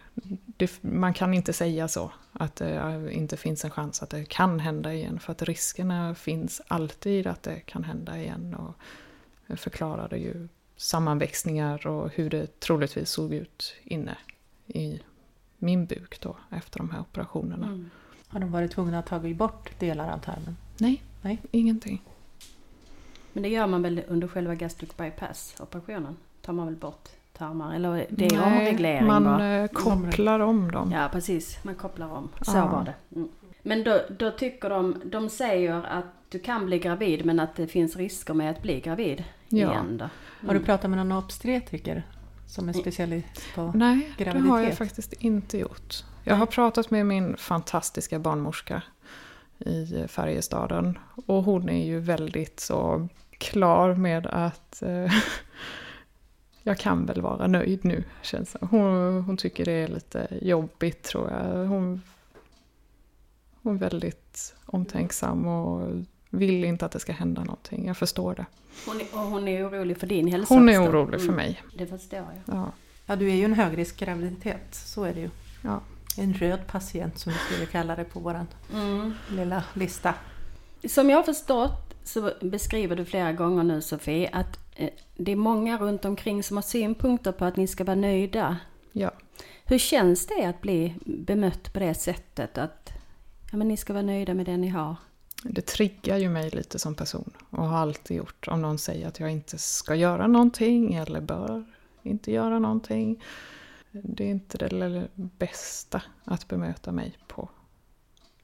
det, 0.56 0.82
man 0.82 1.14
kan 1.14 1.34
inte 1.34 1.52
säga 1.52 1.88
så. 1.88 2.12
Att 2.32 2.56
det 2.56 3.08
inte 3.12 3.36
finns 3.36 3.64
en 3.64 3.70
chans 3.70 4.02
att 4.02 4.10
det 4.10 4.24
kan 4.24 4.60
hända 4.60 4.94
igen. 4.94 5.18
För 5.18 5.32
att 5.32 5.42
riskerna 5.42 6.14
finns 6.14 6.60
alltid 6.68 7.26
att 7.26 7.42
det 7.42 7.60
kan 7.60 7.84
hända 7.84 8.18
igen. 8.18 8.54
Och 8.54 8.74
jag 9.46 9.58
förklarade 9.58 10.16
ju 10.16 10.48
sammanväxningar 10.82 11.86
och 11.86 12.10
hur 12.14 12.30
det 12.30 12.60
troligtvis 12.60 13.10
såg 13.10 13.34
ut 13.34 13.74
inne 13.84 14.16
i 14.66 15.00
min 15.58 15.86
buk 15.86 16.20
då 16.20 16.36
efter 16.50 16.78
de 16.78 16.90
här 16.90 17.00
operationerna. 17.00 17.66
Mm. 17.66 17.90
Har 18.28 18.40
de 18.40 18.52
varit 18.52 18.70
tvungna 18.72 18.98
att 18.98 19.06
ta 19.06 19.18
bort 19.18 19.78
delar 19.80 20.12
av 20.12 20.18
tarmen? 20.18 20.56
Nej, 20.78 21.02
Nej. 21.22 21.38
ingenting. 21.50 22.02
Men 23.32 23.42
det 23.42 23.48
gör 23.48 23.66
man 23.66 23.82
väl 23.82 24.02
under 24.08 24.28
själva 24.28 24.54
gastric 24.54 24.96
bypass-operationen? 24.96 26.16
Tar 26.42 26.52
man 26.52 26.66
väl 26.66 26.76
bort 26.76 27.08
tarmar? 27.32 27.74
Eller 27.74 28.06
det 28.10 28.26
är 28.26 28.30
Nej, 28.38 28.40
omreglering 28.60 29.06
man 29.06 29.24
bara? 29.24 29.54
eh, 29.56 29.68
kopplar 29.68 30.40
om 30.40 30.70
dem. 30.72 30.92
Ja, 30.92 31.08
precis. 31.12 31.58
Man 31.64 31.74
kopplar 31.74 32.08
om. 32.12 32.28
Så 32.40 32.56
Ja. 32.56 32.66
var 32.66 32.84
det. 32.84 32.94
Mm. 33.16 33.28
Men 33.62 33.84
då, 33.84 34.00
då 34.18 34.30
tycker 34.30 34.70
de, 34.70 35.00
de 35.04 35.28
säger 35.28 35.82
att 35.86 36.04
du 36.28 36.38
kan 36.38 36.66
bli 36.66 36.78
gravid 36.78 37.24
men 37.24 37.40
att 37.40 37.56
det 37.56 37.66
finns 37.66 37.96
risker 37.96 38.34
med 38.34 38.50
att 38.50 38.62
bli 38.62 38.80
gravid 38.80 39.24
Ja. 39.52 39.70
igen 39.72 39.96
då. 39.98 40.04
Har 40.46 40.48
du 40.54 40.56
Mm. 40.58 40.64
pratat 40.64 40.90
med 40.90 40.98
någon 41.06 41.12
obstetriker 41.18 42.02
som 42.46 42.68
är 42.68 42.72
specialist 42.72 43.42
på... 43.54 43.72
Nej, 43.74 44.12
det 44.18 44.24
har 44.24 44.34
jag 44.34 44.44
Graviditet. 44.46 44.78
faktiskt 44.78 45.12
inte 45.12 45.58
gjort. 45.58 46.04
Jag 46.24 46.34
har 46.36 46.46
pratat 46.46 46.90
med 46.90 47.06
min 47.06 47.36
fantastiska 47.36 48.18
barnmorska 48.18 48.82
i 49.58 50.04
Färjestaden. 50.08 50.98
Och 51.26 51.42
hon 51.44 51.68
är 51.68 51.84
ju 51.86 52.00
väldigt 52.00 52.60
så 52.60 53.08
klar 53.38 53.94
med 53.94 54.26
att 54.26 54.82
eh, 54.82 55.12
jag 56.62 56.78
kan 56.78 57.06
väl 57.06 57.20
vara 57.22 57.46
nöjd 57.46 57.84
nu, 57.84 58.04
känns 58.22 58.52
det. 58.52 58.66
Hon, 58.66 59.22
hon 59.22 59.36
tycker 59.36 59.64
det 59.64 59.72
är 59.72 59.88
lite 59.88 60.26
jobbigt 60.42 61.02
tror 61.02 61.30
jag. 61.30 61.66
Hon, 61.66 62.02
hon 63.62 63.74
är 63.74 63.78
väldigt 63.80 64.54
omtänksam 64.66 65.46
och 65.46 65.88
vill 66.38 66.64
inte 66.64 66.86
att 66.86 66.92
det 66.92 67.00
ska 67.00 67.12
hända 67.12 67.44
någonting. 67.44 67.86
Jag 67.86 67.96
förstår 67.96 68.34
det. 68.34 68.46
Hon 68.86 69.00
är, 69.00 69.04
och 69.12 69.18
hon 69.20 69.48
är 69.48 69.68
orolig 69.68 69.96
för 69.98 70.06
din 70.06 70.28
hälsa 70.28 70.54
Hon 70.54 70.68
är 70.68 70.82
orolig 70.82 71.20
för 71.20 71.24
Mm, 71.28 71.36
mig. 71.36 71.62
Det 71.74 71.86
förstår 71.86 72.18
jag. 72.18 72.56
Ja. 72.56 72.72
Ja, 73.06 73.16
du 73.16 73.30
är 73.30 73.34
ju 73.34 73.44
en 73.44 73.54
högriskgraviditet, 73.54 74.74
så 74.74 75.04
är 75.04 75.14
det 75.14 75.20
ju. 75.20 75.30
Ja. 75.62 75.80
En 76.18 76.34
röd 76.34 76.66
patient 76.66 77.18
som 77.18 77.32
vi 77.32 77.38
skulle 77.38 77.66
kalla 77.66 77.96
det 77.96 78.04
på 78.04 78.20
vår 78.20 78.46
Mm. 78.74 79.14
lilla 79.30 79.64
lista. 79.74 80.14
Som 80.88 81.10
jag 81.10 81.16
har 81.16 81.22
förstått 81.22 81.94
så 82.04 82.32
beskriver 82.40 82.96
du 82.96 83.04
flera 83.04 83.32
gånger 83.32 83.62
nu 83.62 83.82
Sofie 83.82 84.28
att 84.32 84.58
eh, 84.76 84.90
det 85.16 85.32
är 85.32 85.36
många 85.36 85.78
runt 85.78 86.04
omkring 86.04 86.42
som 86.42 86.56
har 86.56 86.62
synpunkter 86.62 87.32
på 87.32 87.44
att 87.44 87.56
ni 87.56 87.66
ska 87.66 87.84
vara 87.84 87.96
nöjda. 87.96 88.56
ja. 88.92 89.10
Hur 89.64 89.78
känns 89.78 90.26
det 90.26 90.44
att 90.44 90.60
bli 90.60 90.94
bemött 91.04 91.72
på 91.72 91.78
det 91.78 91.94
sättet? 91.94 92.58
Att 92.58 92.90
ja, 93.50 93.56
men 93.56 93.68
ni 93.68 93.76
ska 93.76 93.92
vara 93.92 94.02
nöjda 94.02 94.34
med 94.34 94.46
det 94.46 94.56
ni 94.56 94.68
har? 94.68 94.96
Det 95.42 95.66
triggar 95.66 96.16
ju 96.18 96.28
mig 96.28 96.50
lite 96.50 96.78
som 96.78 96.94
person 96.94 97.30
och 97.50 97.68
har 97.68 97.78
alltid 97.78 98.16
gjort. 98.16 98.48
Om 98.48 98.62
någon 98.62 98.78
säger 98.78 99.08
att 99.08 99.20
jag 99.20 99.30
inte 99.32 99.58
ska 99.58 99.94
göra 99.94 100.26
någonting 100.26 100.94
eller 100.94 101.20
bör 101.20 101.64
inte 102.02 102.32
göra 102.32 102.58
någonting. 102.58 103.22
Det 103.90 104.24
är 104.24 104.28
inte 104.28 104.58
det 104.58 105.08
bästa 105.14 106.02
att 106.24 106.48
bemöta 106.48 106.92
mig 106.92 107.18
på. 107.28 107.48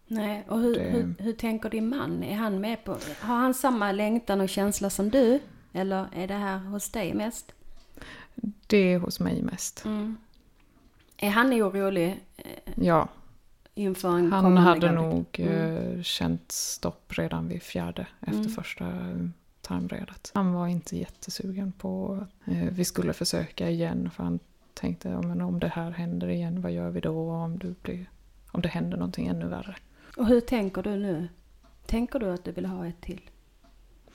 Nej, 0.06 0.44
och 0.48 0.60
hur, 0.60 0.74
Det- 0.74 0.80
hur, 0.90 1.14
hur 1.18 1.32
tänker 1.32 1.70
din 1.70 1.88
man? 1.88 2.22
Är 2.22 2.34
han 2.36 2.60
med 2.60 2.84
på, 2.84 2.92
har 3.20 3.36
han 3.36 3.54
samma 3.54 3.92
längtan 3.92 4.40
och 4.40 4.48
känsla 4.48 4.90
som 4.90 5.10
du? 5.10 5.40
Eller 5.72 6.06
är 6.14 6.28
det 6.28 6.34
här 6.34 6.58
hos 6.58 6.90
dig 6.90 7.14
mest? 7.14 7.52
Det 8.66 8.92
är 8.92 8.98
hos 8.98 9.20
mig 9.20 9.42
mest. 9.42 9.84
Mm. 9.84 10.16
Är 11.16 11.30
han 11.30 11.52
orolig 11.52 12.20
Ja, 12.76 13.08
inför 13.78 14.18
en 14.18 14.32
han 14.32 14.56
hade 14.56 14.80
gravid- 14.86 14.94
nog 14.94 15.26
Mm. 15.40 15.96
eh, 15.96 16.02
känt 16.02 16.52
stopp 16.52 17.12
redan 17.18 17.48
vid 17.48 17.62
fjärde 17.62 18.06
efter 18.20 18.40
Mm. 18.40 18.50
första 18.50 18.86
eh, 18.86 19.28
tarmredet. 19.60 20.30
Han 20.34 20.52
var 20.52 20.66
inte 20.66 20.96
jättesugen 20.96 21.72
på 21.72 22.18
att 22.22 22.48
eh, 22.54 22.68
vi 22.72 22.84
skulle 22.84 23.12
försöka 23.12 23.70
igen 23.70 24.10
för 24.10 24.22
han 24.24 24.38
tänkte 24.74 25.08
ja, 25.08 25.22
men 25.22 25.40
om 25.40 25.58
det 25.60 25.68
här 25.68 25.90
händer 25.90 26.28
igen, 26.28 26.60
vad 26.62 26.72
gör 26.72 26.90
vi 26.90 27.00
då 27.00 27.30
om, 27.30 27.58
du 27.58 27.74
blir, 27.82 28.10
om 28.52 28.60
det 28.62 28.68
händer 28.68 28.96
någonting 28.96 29.26
ännu 29.26 29.46
värre? 29.48 29.76
Och 30.16 30.26
hur 30.26 30.40
tänker 30.40 30.82
du 30.82 30.96
nu? 30.96 31.28
Tänker 31.86 32.18
du 32.18 32.30
att 32.30 32.44
du 32.44 32.52
vill 32.52 32.66
ha 32.66 32.86
ett 32.86 33.00
till? 33.00 33.20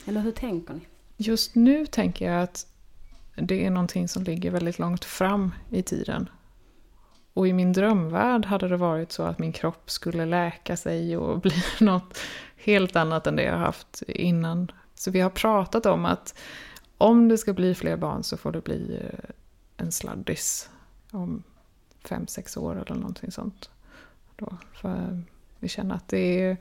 Eller 0.06 0.20
hur 0.20 0.30
tänker 0.32 0.74
ni? 0.74 0.80
Just 1.16 1.54
nu 1.54 1.86
tänker 1.86 2.32
jag 2.32 2.42
att 2.42 2.66
det 3.36 3.66
är 3.66 3.70
någonting 3.70 4.08
som 4.08 4.22
ligger 4.22 4.50
väldigt 4.50 4.78
långt 4.78 5.04
fram 5.04 5.52
i 5.70 5.82
tiden. 5.82 6.28
Och 7.34 7.48
i 7.48 7.52
min 7.52 7.72
drömvärld 7.72 8.46
hade 8.46 8.68
det 8.68 8.76
varit 8.76 9.12
så 9.12 9.22
att 9.22 9.38
min 9.38 9.52
kropp 9.52 9.90
skulle 9.90 10.26
läka 10.26 10.76
sig 10.76 11.16
och 11.16 11.40
bli 11.40 11.54
något 11.80 12.18
helt 12.56 12.96
annat 12.96 13.26
än 13.26 13.36
det 13.36 13.42
jag 13.42 13.58
haft 13.58 14.02
innan. 14.08 14.70
Så 14.94 15.10
vi 15.10 15.20
har 15.20 15.30
pratat 15.30 15.86
om 15.86 16.04
att 16.04 16.38
om 16.98 17.28
det 17.28 17.38
ska 17.38 17.52
bli 17.52 17.74
fler 17.74 17.96
barn 17.96 18.22
så 18.22 18.36
får 18.36 18.52
det 18.52 18.64
bli 18.64 19.00
eh, 19.02 19.30
en 19.76 19.92
sladdis 19.92 20.70
om 21.10 21.42
fem, 22.04 22.26
sex 22.26 22.56
år 22.56 22.82
eller 22.86 22.94
någonting 22.94 23.30
sånt. 23.30 23.70
Då, 24.36 24.56
för 24.72 25.22
vi 25.58 25.68
känner 25.68 25.94
att 25.94 26.08
det 26.08 26.42
är, 26.42 26.56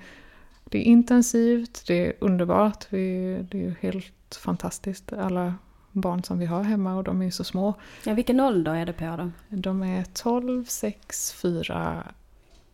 det 0.63 0.77
är 0.77 0.83
intensivt, 0.83 1.83
det 1.87 2.07
är 2.07 2.13
underbart, 2.19 2.87
vi, 2.89 3.37
det 3.51 3.65
är 3.65 3.75
helt 3.79 4.39
fantastiskt 4.41 5.13
alla 5.13 5.55
barn 5.93 6.23
som 6.23 6.39
vi 6.39 6.45
har 6.45 6.63
hemma 6.63 6.95
och 6.95 7.03
de 7.03 7.21
är 7.21 7.25
ju 7.25 7.31
så 7.31 7.43
små. 7.43 7.73
Ja, 8.05 8.13
vilken 8.13 8.39
ålder 8.39 8.75
är 8.75 8.85
det 8.85 8.93
på 8.93 9.05
dem? 9.17 9.33
De 9.49 9.83
är 9.83 10.03
12, 10.13 10.65
6, 10.65 11.33
4, 11.33 12.03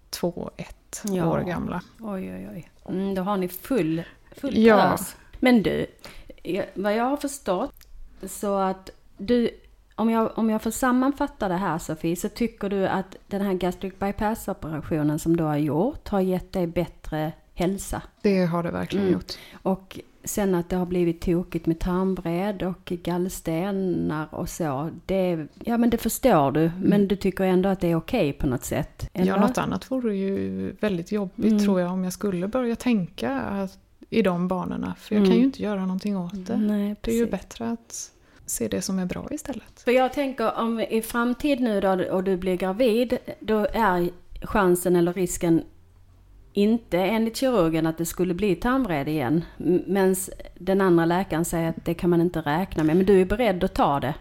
2, 0.09 0.51
1 0.57 1.03
Ja. 1.03 1.25
år 1.25 1.39
gamla. 1.39 1.81
Oj, 1.99 2.33
oj, 2.35 2.49
oj. 2.53 2.69
Mm, 2.89 3.15
då 3.15 3.21
har 3.21 3.37
ni 3.37 3.47
full, 3.47 4.03
full 4.31 4.57
Ja. 4.57 4.93
ös. 4.93 5.15
Men 5.39 5.63
du, 5.63 5.85
vad 6.73 6.95
jag 6.95 7.03
har 7.03 7.17
förstått 7.17 7.73
så 8.27 8.57
att 8.57 8.89
du, 9.17 9.49
om 9.95 10.09
jag, 10.09 10.31
om 10.37 10.49
jag 10.49 10.61
får 10.61 10.71
sammanfatta 10.71 11.47
det 11.47 11.55
här 11.55 11.77
Sofie, 11.77 12.15
så 12.15 12.29
tycker 12.29 12.69
du 12.69 12.87
att 12.87 13.15
den 13.27 13.41
här 13.41 13.53
gastric 13.53 13.93
bypass-operationen 13.99 15.19
som 15.19 15.37
du 15.37 15.43
har 15.43 15.57
gjort 15.57 16.07
har 16.07 16.19
gett 16.21 16.53
dig 16.53 16.67
bättre 16.67 17.31
hälsa? 17.59 18.01
Det 18.21 18.45
har 18.45 18.63
det 18.63 18.71
verkligen 18.71 19.05
Mm. 19.05 19.13
gjort. 19.13 19.33
Och 19.61 19.99
sen 20.23 20.55
att 20.55 20.69
det 20.69 20.75
har 20.75 20.85
blivit 20.85 21.21
tokigt 21.21 21.65
med 21.65 21.79
tarmbred 21.79 22.63
och 22.63 22.85
gallstenar 23.03 24.27
och 24.31 24.49
så. 24.49 24.89
Det, 25.05 25.47
ja 25.65 25.77
men 25.77 25.89
det 25.89 25.97
förstår 25.97 26.51
du, 26.51 26.71
men 26.83 27.07
du 27.07 27.15
tycker 27.15 27.43
ändå 27.43 27.69
att 27.69 27.79
det 27.79 27.87
är 27.87 27.95
okej 27.95 28.33
på 28.33 28.47
något 28.47 28.63
sätt? 28.65 29.09
Ja, 29.13 29.39
något 29.39 29.57
annat 29.57 29.91
vore 29.91 30.15
ju 30.15 30.71
väldigt 30.79 31.11
jobbigt 31.11 31.45
Mm. 31.51 31.59
tror 31.65 31.79
jag 31.81 31.91
om 31.91 32.03
jag 32.03 32.13
skulle 32.13 32.47
börja 32.47 32.75
tänka 32.75 33.39
att, 33.39 33.77
i 34.09 34.21
de 34.21 34.47
banorna. 34.47 34.95
För 34.99 35.15
jag 35.15 35.19
Mm. 35.19 35.29
kan 35.31 35.39
ju 35.39 35.45
inte 35.45 35.63
göra 35.63 35.81
någonting 35.81 36.17
åt 36.17 36.45
det. 36.47 36.57
Nej, 36.57 36.95
Det 37.01 37.11
är 37.11 37.15
ju 37.15 37.25
bättre 37.25 37.69
att 37.69 38.11
se 38.45 38.67
det 38.67 38.81
som 38.81 38.99
är 38.99 39.05
bra 39.05 39.27
istället. 39.31 39.79
För 39.85 39.91
jag 39.91 40.13
tänker 40.13 40.57
om 40.59 40.79
i 40.79 41.01
framtid 41.01 41.59
nu 41.59 41.81
då 41.81 42.03
och 42.11 42.23
du 42.23 42.37
blir 42.37 42.57
gravid, 42.57 43.17
då 43.39 43.67
är 43.73 44.09
chansen 44.41 44.95
eller 44.95 45.13
risken 45.13 45.63
inte 46.53 46.97
enligt 46.97 47.37
kirurgen 47.37 47.85
att 47.85 47.97
det 47.97 48.05
skulle 48.05 48.33
bli 48.33 48.55
tarmvred 48.55 49.07
igen. 49.07 49.43
Men 49.87 50.15
den 50.55 50.81
andra 50.81 51.05
läkaren 51.05 51.45
säger 51.45 51.69
att 51.69 51.85
det 51.85 51.93
kan 51.93 52.09
man 52.09 52.21
inte 52.21 52.41
räkna 52.41 52.83
med. 52.83 52.97
Men 52.97 53.05
du 53.05 53.21
är 53.21 53.25
beredd 53.25 53.63
att 53.63 53.73
ta 53.73 53.99
det? 53.99 54.13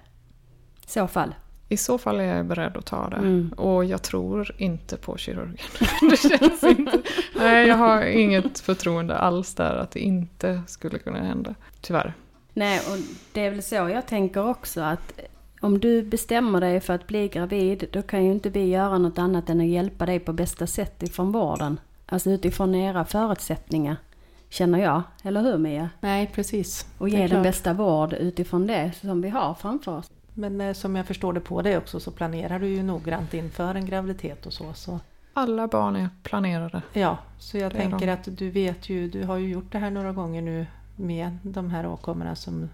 I 0.86 0.90
så 0.90 1.06
fall. 1.06 1.34
I 1.68 1.76
så 1.76 1.98
fall 1.98 2.20
är 2.20 2.36
jag 2.36 2.46
beredd 2.46 2.76
att 2.76 2.86
ta 2.86 3.08
det. 3.08 3.16
Mm. 3.16 3.52
Och 3.56 3.84
jag 3.84 4.02
tror 4.02 4.54
inte 4.58 4.96
på 4.96 5.16
kirurgen. 5.16 5.56
det 6.10 6.16
känns 6.16 6.64
inte... 6.64 7.02
Nej, 7.36 7.68
jag 7.68 7.76
har 7.76 8.02
inget 8.02 8.58
förtroende 8.58 9.16
alls 9.16 9.54
där 9.54 9.76
att 9.76 9.90
det 9.90 10.00
inte 10.00 10.62
skulle 10.66 10.98
kunna 10.98 11.18
hända. 11.18 11.54
Tyvärr. 11.80 12.14
Nej, 12.52 12.78
och 12.78 12.98
det 13.32 13.46
är 13.46 13.50
väl 13.50 13.62
så 13.62 13.74
jag 13.74 14.06
tänker 14.06 14.48
också 14.48 14.80
att 14.80 15.20
om 15.60 15.78
du 15.78 16.02
bestämmer 16.02 16.60
dig 16.60 16.80
för 16.80 16.94
att 16.94 17.06
bli 17.06 17.28
gravid, 17.28 17.84
då 17.92 18.02
kan 18.02 18.24
ju 18.24 18.32
inte 18.32 18.50
vi 18.50 18.66
göra 18.66 18.98
något 18.98 19.18
annat 19.18 19.50
än 19.50 19.60
att 19.60 19.66
hjälpa 19.66 20.06
dig 20.06 20.20
på 20.20 20.32
bästa 20.32 20.66
sätt 20.66 21.02
ifrån 21.02 21.32
vården. 21.32 21.80
Alltså 22.10 22.30
utifrån 22.30 22.74
era 22.74 23.04
förutsättningar, 23.04 23.96
känner 24.48 24.78
jag. 24.78 25.02
Eller 25.22 25.42
hur 25.42 25.58
Mia? 25.58 25.90
Nej, 26.00 26.30
precis. 26.34 26.86
Och 26.98 27.08
ge 27.08 27.26
den 27.26 27.42
bästa 27.42 27.72
vård 27.72 28.12
utifrån 28.12 28.66
det 28.66 28.92
som 29.00 29.20
vi 29.22 29.28
har 29.28 29.54
framför 29.54 29.96
oss. 29.98 30.10
Men 30.34 30.60
eh, 30.60 30.72
som 30.72 30.96
jag 30.96 31.06
förstår 31.06 31.32
det 31.32 31.40
på 31.40 31.62
dig 31.62 31.76
också 31.76 32.00
så 32.00 32.10
planerar 32.10 32.58
du 32.58 32.68
ju 32.68 32.82
noggrant 32.82 33.34
inför 33.34 33.74
en 33.74 33.86
graviditet 33.86 34.46
och 34.46 34.52
så. 34.52 34.72
så 34.72 35.00
Alla 35.34 35.66
barn 35.68 35.96
är 35.96 36.08
planerade. 36.22 36.82
ja, 36.92 37.18
så 37.38 37.58
jag 37.58 37.72
Det 37.72 37.76
tänker 37.76 38.06
de. 38.06 38.12
att 38.12 38.38
du 38.38 38.50
vet 38.50 38.88
ju, 38.88 39.08
du 39.10 39.24
har 39.24 39.36
ju 39.36 39.48
gjort 39.48 39.72
det 39.72 39.78
här 39.78 39.90
några 39.90 40.12
gånger 40.12 40.42
nu 40.42 40.66
med 40.96 41.38
de 41.42 41.70
här 41.70 41.86
åkommorna 41.86 42.34
som 42.34 42.68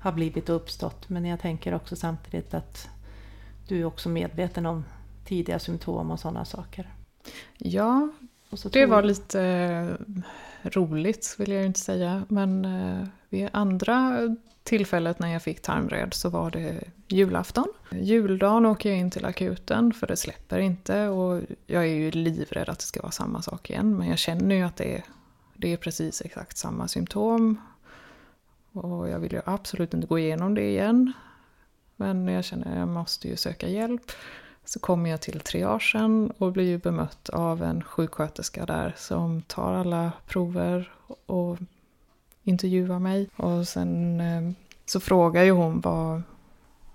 har 0.00 0.12
blivit 0.12 0.48
och 0.48 0.56
uppstått. 0.56 1.08
Men 1.08 1.24
jag 1.24 1.40
tänker 1.40 1.74
också 1.74 1.96
samtidigt 1.96 2.54
att 2.54 2.88
du 3.68 3.80
är 3.80 3.84
också 3.84 4.08
medveten 4.08 4.66
om 4.66 4.84
tidiga 5.24 5.58
symptom 5.58 6.10
och 6.10 6.20
sådana 6.20 6.44
saker. 6.44 6.88
Ja, 7.58 8.08
det 8.72 8.86
var 8.86 9.02
lite 9.02 9.40
eh, 9.42 10.70
roligt 10.70 11.34
vill 11.38 11.52
jag 11.52 11.66
inte 11.66 11.80
säga. 11.80 12.22
Men 12.28 12.64
eh, 12.64 13.06
vid 13.28 13.48
andra 13.52 14.20
tillfället 14.62 15.18
när 15.18 15.32
jag 15.32 15.42
fick 15.42 15.62
tarmvred 15.62 16.14
så 16.14 16.28
var 16.28 16.50
det 16.50 16.84
julafton. 17.08 17.68
Juldagen 17.90 18.66
åker 18.66 18.88
jag 18.88 18.98
in 18.98 19.10
till 19.10 19.24
akuten 19.24 19.92
för 19.92 20.06
det 20.06 20.16
släpper 20.16 20.58
inte 20.58 21.08
och 21.08 21.42
jag 21.66 21.82
är 21.82 21.94
ju 21.94 22.10
livrädd 22.10 22.68
att 22.68 22.78
det 22.78 22.84
ska 22.84 23.02
vara 23.02 23.12
samma 23.12 23.42
sak 23.42 23.70
igen. 23.70 23.96
Men 23.96 24.08
jag 24.08 24.18
känner 24.18 24.54
ju 24.54 24.62
att 24.62 24.76
det 24.76 24.96
är, 24.96 25.04
det 25.54 25.72
är 25.72 25.76
precis 25.76 26.22
exakt 26.24 26.56
samma 26.56 26.88
symptom. 26.88 27.60
Och 28.72 29.08
jag 29.08 29.18
vill 29.18 29.32
ju 29.32 29.40
absolut 29.44 29.94
inte 29.94 30.06
gå 30.06 30.18
igenom 30.18 30.54
det 30.54 30.68
igen. 30.68 31.12
Men 31.96 32.28
jag 32.28 32.44
känner 32.44 32.72
att 32.72 32.78
jag 32.78 32.88
måste 32.88 33.28
ju 33.28 33.36
söka 33.36 33.68
hjälp. 33.68 34.12
Så 34.68 34.78
kommer 34.80 35.10
jag 35.10 35.20
till 35.20 35.40
triagen 35.40 36.32
och 36.38 36.52
blir 36.52 36.64
ju 36.64 36.78
bemött 36.78 37.28
av 37.28 37.62
en 37.62 37.82
sjuksköterska 37.82 38.66
där 38.66 38.94
som 38.96 39.42
tar 39.42 39.74
alla 39.74 40.12
prover 40.26 40.92
och 41.26 41.58
intervjuar 42.42 42.98
mig. 42.98 43.28
Och 43.36 43.68
sen 43.68 44.20
eh, 44.20 44.50
så 44.86 45.00
frågar 45.00 45.42
ju 45.44 45.50
hon 45.50 45.80
vad, 45.80 46.22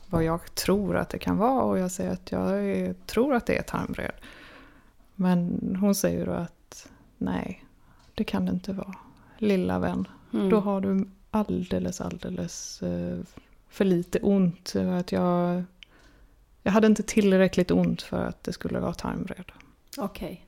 vad 0.10 0.24
jag 0.24 0.56
tror 0.56 0.98
att 0.98 1.10
det 1.10 1.20
kan 1.20 1.38
vara 1.38 1.64
och 1.64 1.80
jag 1.80 1.92
säger 1.92 2.12
att 2.12 2.32
jag 2.32 2.96
tror 3.06 3.34
att 3.34 3.46
det 3.46 3.58
är 3.58 3.62
tarmvred. 3.64 4.14
Men 5.16 5.60
hon 5.82 5.96
säger 5.96 6.26
då 6.26 6.32
att 6.32 6.90
nej, 7.18 7.66
det 8.14 8.24
kan 8.24 8.46
det 8.46 8.52
inte 8.52 8.74
vara. 8.74 8.96
Lilla 9.38 9.80
vän, 9.80 10.08
Mm. 10.34 10.50
då 10.50 10.60
har 10.60 10.82
du 10.82 11.10
alldeles, 11.32 12.02
alldeles 12.02 12.82
eh, 12.84 13.18
för 13.70 13.86
lite 13.86 14.20
ont. 14.20 14.74
Att 15.00 15.12
jag, 15.12 15.64
jag 16.64 16.72
hade 16.72 16.88
inte 16.88 17.04
tillräckligt 17.04 17.72
ont 17.72 18.02
för 18.02 18.26
att 18.26 18.44
det 18.44 18.54
skulle 18.54 18.80
vara 18.80 18.94
tarmvred. 18.94 19.52
Okej. 19.98 20.46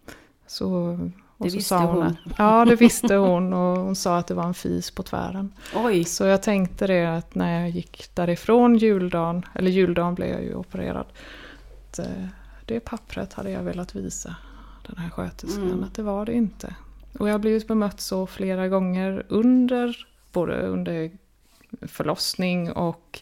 Så 0.48 1.00
Och 1.38 1.46
Det 1.46 1.50
så 1.50 1.56
visste 1.58 1.70
sa 1.70 1.86
hon. 1.86 2.04
Att, 2.04 2.16
ja, 2.38 2.66
det 2.66 2.76
visste 2.76 3.16
hon 3.16 3.54
och 3.54 3.78
hon 3.78 3.96
sa 3.96 4.18
att 4.18 4.28
det 4.28 4.34
var 4.34 4.44
en 4.44 4.54
fis 4.54 4.92
på 4.92 5.04
tvären. 5.04 5.54
Oj, 5.76 6.04
Så 6.04 6.26
jag 6.26 6.44
tänkte 6.44 6.88
det 6.88 7.06
att 7.06 7.36
när 7.36 7.60
jag 7.62 7.70
gick 7.70 8.10
därifrån 8.14 8.78
juldagen, 8.78 9.46
eller 9.54 9.72
juldagen 9.72 10.16
blev 10.16 10.30
jag 10.30 10.44
ju 10.44 10.56
opererad. 10.56 11.06
Eh, 12.00 12.06
det 12.66 12.80
pappret 12.80 13.34
hade 13.34 13.52
jag 13.52 13.64
velat 13.64 13.96
visa 13.96 14.36
den 14.88 14.98
här 14.98 15.10
sköterskan 15.10 15.64
Mm. 15.68 15.84
att 15.84 15.94
det 15.96 16.04
var 16.04 16.26
det 16.26 16.34
inte. 16.34 16.76
Och 17.20 17.28
jag 17.30 17.34
har 17.34 17.40
blivit 17.40 17.68
bemött 17.68 18.02
så 18.02 18.28
flera 18.28 18.68
gånger 18.68 19.26
under, 19.30 20.08
både 20.32 20.68
under 20.68 21.12
förlossning 21.82 22.72
och 22.72 23.22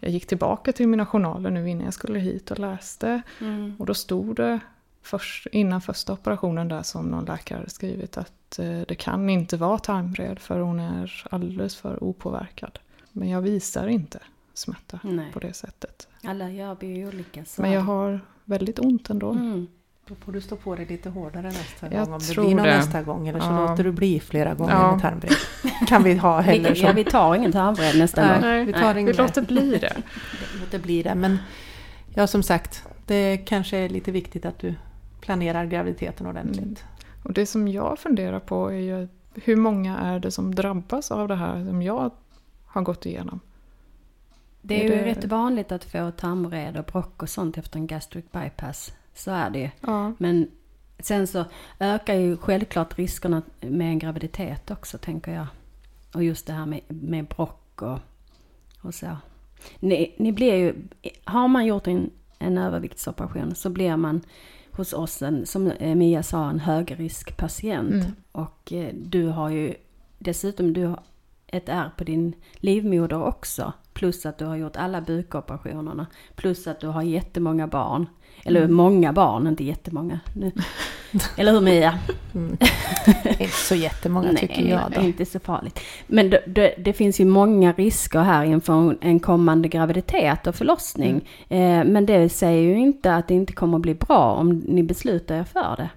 jag 0.00 0.10
gick 0.10 0.26
tillbaka 0.26 0.72
till 0.72 0.88
mina 0.88 1.06
journaler 1.06 1.50
nu 1.50 1.70
innan 1.70 1.84
jag 1.84 1.94
skulle 1.94 2.18
hit 2.18 2.50
och 2.50 2.58
läste. 2.58 3.22
mm. 3.40 3.74
Och 3.78 3.86
då 3.86 3.94
stod 3.94 4.36
det 4.36 4.60
först, 5.02 5.46
innan 5.52 5.80
första 5.80 6.12
operationen 6.12 6.68
där 6.68 6.82
som 6.82 7.06
någon 7.06 7.24
läkare 7.24 7.58
hade 7.58 7.70
skrivit 7.70 8.18
att 8.18 8.58
eh, 8.58 8.80
det 8.88 8.94
kan 8.94 9.30
inte 9.30 9.56
vara 9.56 9.78
tarmvred 9.78 10.38
för 10.38 10.60
hon 10.60 10.78
är 10.80 11.24
alldeles 11.30 11.76
för 11.76 12.04
opåverkad. 12.04 12.78
Men 13.12 13.28
jag 13.28 13.40
visar 13.40 13.86
inte 13.88 14.18
smärta 14.54 14.98
Nej. 15.02 15.32
på 15.32 15.38
det 15.38 15.52
sättet. 15.52 16.08
alla 16.24 16.50
gör 16.50 16.76
vi 16.80 16.86
ju 16.86 17.08
olika. 17.08 17.44
Så 17.44 17.62
Men 17.62 17.70
jag 17.72 17.80
har 17.80 18.20
väldigt 18.44 18.78
ont 18.78 19.10
ändå. 19.10 19.30
mm. 19.30 19.66
Då 20.10 20.16
får 20.24 20.32
du 20.32 20.40
stå 20.40 20.56
på 20.56 20.74
dig 20.74 20.86
lite 20.86 21.10
hårdare 21.10 21.42
nästa 21.42 21.92
Jag 21.94 22.04
gång 22.04 22.14
om 22.14 22.20
det 22.28 22.34
blir 22.34 22.54
någon 22.54 22.56
det. 22.66 22.76
nästa 22.76 23.02
gång. 23.02 23.28
Eller 23.28 23.40
så 23.40 23.46
Ja. 23.46 23.68
låter 23.70 23.84
du 23.84 23.92
bli 23.92 24.20
flera 24.20 24.54
gånger 24.54 24.72
Ja. 24.72 24.92
med 24.92 25.00
tarmvred. 25.02 25.32
Kan 25.88 26.02
vi 26.02 26.14
ha 26.16 26.40
heller 26.40 26.74
vi, 26.74 26.80
ja, 26.80 26.88
så. 26.88 26.94
vi 26.94 27.04
tar 27.04 27.34
ingen 27.34 27.52
tarmvred 27.52 27.98
nästa 27.98 28.20
Nej. 28.20 28.30
gång. 28.32 28.40
Nej, 28.40 28.64
vi 28.64 28.72
tar 28.72 28.94
vi 28.94 29.00
ingen- 29.00 29.16
låter 29.16 29.42
bli 29.42 29.78
det. 29.78 29.96
Det 30.70 30.78
blir 30.78 31.04
det. 31.04 31.14
Men 31.14 31.38
ja, 32.14 32.26
som 32.26 32.42
sagt, 32.42 32.84
det 33.06 33.36
kanske 33.36 33.76
är 33.76 33.88
lite 33.88 34.12
viktigt 34.12 34.44
att 34.44 34.58
du 34.58 34.74
planerar 35.20 35.64
graviditeten 35.66 36.26
ordentligt. 36.26 36.64
Mm. 36.64 36.76
Och 37.22 37.32
det 37.32 37.46
som 37.46 37.68
jag 37.68 37.98
funderar 37.98 38.40
på 38.40 38.68
är 38.72 38.76
ju 38.78 39.08
hur 39.34 39.56
många 39.56 39.98
är 39.98 40.18
det 40.20 40.30
som 40.30 40.54
drabbas 40.54 41.10
av 41.10 41.28
det 41.28 41.36
här 41.36 41.64
som 41.66 41.82
jag 41.82 42.10
har 42.66 42.82
gått 42.82 43.06
igenom? 43.06 43.40
Det 44.62 44.74
är 44.74 44.90
Är 44.90 44.96
ju 44.96 45.02
det- 45.04 45.10
rätt 45.10 45.24
vanligt 45.24 45.72
att 45.72 45.84
få 45.84 46.10
tarmvred 46.10 46.76
och 46.76 46.84
brock 46.84 47.22
och 47.22 47.28
sånt 47.28 47.58
efter 47.58 47.78
en 47.78 47.86
gastric 47.86 48.24
bypass. 48.32 48.92
Så 49.20 49.30
är 49.30 49.50
det 49.50 49.58
ju. 49.58 49.70
Ja, 49.80 50.12
Men 50.18 50.50
sen 50.98 51.26
så 51.26 51.44
ökar 51.78 52.14
ju 52.14 52.36
självklart 52.36 52.98
riskerna 52.98 53.42
med 53.60 53.88
en 53.88 53.98
graviditet 53.98 54.70
också 54.70 54.98
tänker 54.98 55.32
jag. 55.32 55.46
Och 56.14 56.24
just 56.24 56.46
det 56.46 56.52
här 56.52 56.66
med, 56.66 56.80
med 56.88 57.24
brock 57.24 57.82
och, 57.82 57.98
och 58.82 58.94
så. 58.94 59.16
Ni, 59.80 60.14
ni 60.18 60.32
blir 60.32 60.54
ju, 60.54 60.74
har 61.24 61.48
man 61.48 61.66
gjort 61.66 61.86
en, 61.86 62.10
en 62.38 62.58
överviktsoperation 62.58 63.54
så 63.54 63.70
blir 63.70 63.96
man 63.96 64.20
hos 64.70 64.92
oss 64.92 65.22
en, 65.22 65.46
som 65.46 65.72
Mia 65.80 66.22
sa, 66.22 66.50
en 66.50 66.60
högriskpatient. 66.60 67.92
Mm. 67.92 68.12
Och 68.32 68.72
eh, 68.72 68.94
du 68.94 69.26
har 69.26 69.50
ju 69.50 69.74
dessutom 70.18 70.72
du 70.72 70.86
har 70.86 71.00
ett 71.46 71.68
ärr 71.68 71.90
på 71.96 72.04
din 72.04 72.32
livmoder 72.54 73.22
också. 73.22 73.72
Plus 73.92 74.26
att 74.26 74.38
du 74.38 74.44
har 74.44 74.56
gjort 74.56 74.76
alla 74.76 75.00
bukoperationerna. 75.00 76.06
Plus 76.34 76.66
att 76.66 76.80
du 76.80 76.86
har 76.86 77.02
jättemånga 77.02 77.66
barn. 77.66 78.06
Eller 78.44 78.60
Mm. 78.60 78.74
många 78.74 79.12
barn, 79.12 79.46
inte 79.46 79.64
jättemånga. 79.64 80.20
Eller 81.36 81.52
hur 81.52 81.60
Mia? 81.60 81.98
Mm. 82.34 82.56
Inte 83.24 83.48
så 83.48 83.74
jättemånga 83.74 84.34
tycker 84.34 84.62
jag 84.68 84.92
då. 84.94 85.00
inte 85.00 85.24
så 85.26 85.40
farligt. 85.40 85.80
Men 86.06 86.30
det, 86.30 86.42
det, 86.46 86.74
det 86.78 86.92
finns 86.92 87.20
ju 87.20 87.24
många 87.24 87.72
risker 87.72 88.20
här 88.20 88.44
inför 88.44 88.96
en- 89.00 89.20
kommande 89.20 89.68
graviditet 89.68 90.46
och 90.46 90.54
förlossning. 90.54 91.20
Mm. 91.48 91.80
Eh, 91.88 91.92
men 91.92 92.06
det 92.06 92.28
säger 92.28 92.62
ju 92.62 92.78
inte 92.78 93.14
att 93.14 93.28
det 93.28 93.34
inte 93.34 93.52
kommer 93.52 93.76
att 93.78 93.82
bli 93.82 93.94
bra 93.94 94.32
om 94.34 94.50
ni 94.50 94.82
beslutar 94.82 95.34
er 95.36 95.44
för 95.44 95.76
det. 95.76 95.90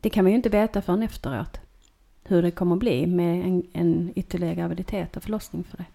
Det 0.00 0.10
kan 0.10 0.24
man 0.24 0.30
ju 0.30 0.36
inte 0.36 0.48
veta 0.48 0.82
förrän 0.82 1.02
efteråt. 1.02 1.60
Hur 2.24 2.42
det 2.42 2.50
kommer 2.50 2.72
att 2.76 2.80
bli 2.80 3.06
med 3.06 3.44
en, 3.46 3.62
en 3.72 4.12
ytterligare 4.16 4.54
graviditet 4.54 5.16
och 5.16 5.22
förlossning 5.22 5.64
för 5.70 5.76
dig. 5.76 5.86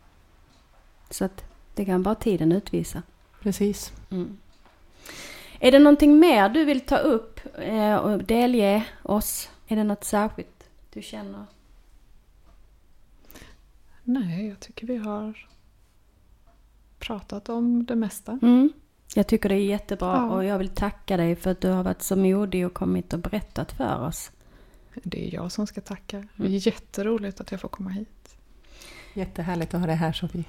Så 1.10 1.26
att 1.26 1.44
det 1.76 1.86
kan 1.86 2.04
bara 2.04 2.16
tiden 2.16 2.52
utvisa. 2.52 3.02
Precis. 3.44 3.94
Mm. 4.12 4.38
Är 5.60 5.72
det 5.72 5.80
någonting 5.80 6.20
mer 6.20 6.50
du 6.50 6.66
vill 6.66 6.82
ta 6.82 6.98
upp 6.98 7.40
eh, 7.58 7.96
och 7.96 8.24
delge 8.24 8.86
oss? 9.04 9.50
Är 9.68 9.76
det 9.76 9.84
något 9.84 10.04
särskilt 10.04 10.70
du 10.94 11.02
känner? 11.02 11.46
nej, 14.04 14.48
jag 14.48 14.60
tycker 14.60 14.88
vi 14.88 14.98
har 14.98 15.48
pratat 17.00 17.50
om 17.50 17.86
det 17.86 17.96
mesta. 17.96 18.40
Mm. 18.42 18.70
Jag 19.16 19.28
tycker 19.28 19.50
det 19.50 19.56
är 19.56 19.66
jättebra 19.66 20.16
Ja. 20.16 20.30
och 20.30 20.46
jag 20.46 20.58
vill 20.58 20.70
tacka 20.70 21.18
dig 21.18 21.36
för 21.36 21.52
att 21.52 21.62
du 21.62 21.68
har 21.70 21.84
varit 21.84 22.02
så 22.02 22.16
modig 22.16 22.66
och 22.66 22.74
kommit 22.74 23.14
och 23.14 23.20
berättat 23.20 23.72
för 23.72 24.02
oss. 24.08 24.32
Det 25.04 25.28
är 25.28 25.34
jag 25.34 25.52
som 25.52 25.68
ska 25.68 25.82
tacka. 25.82 26.18
Mm. 26.18 26.30
Det 26.36 26.46
är 26.46 26.68
jätteroligt 26.68 27.42
att 27.42 27.52
jag 27.52 27.62
får 27.62 27.70
komma 27.70 27.90
hit. 27.90 28.36
Jättehärligt 29.14 29.74
att 29.74 29.80
ha 29.80 29.88
det 29.88 29.94
här 29.94 30.12
Sofie. 30.14 30.44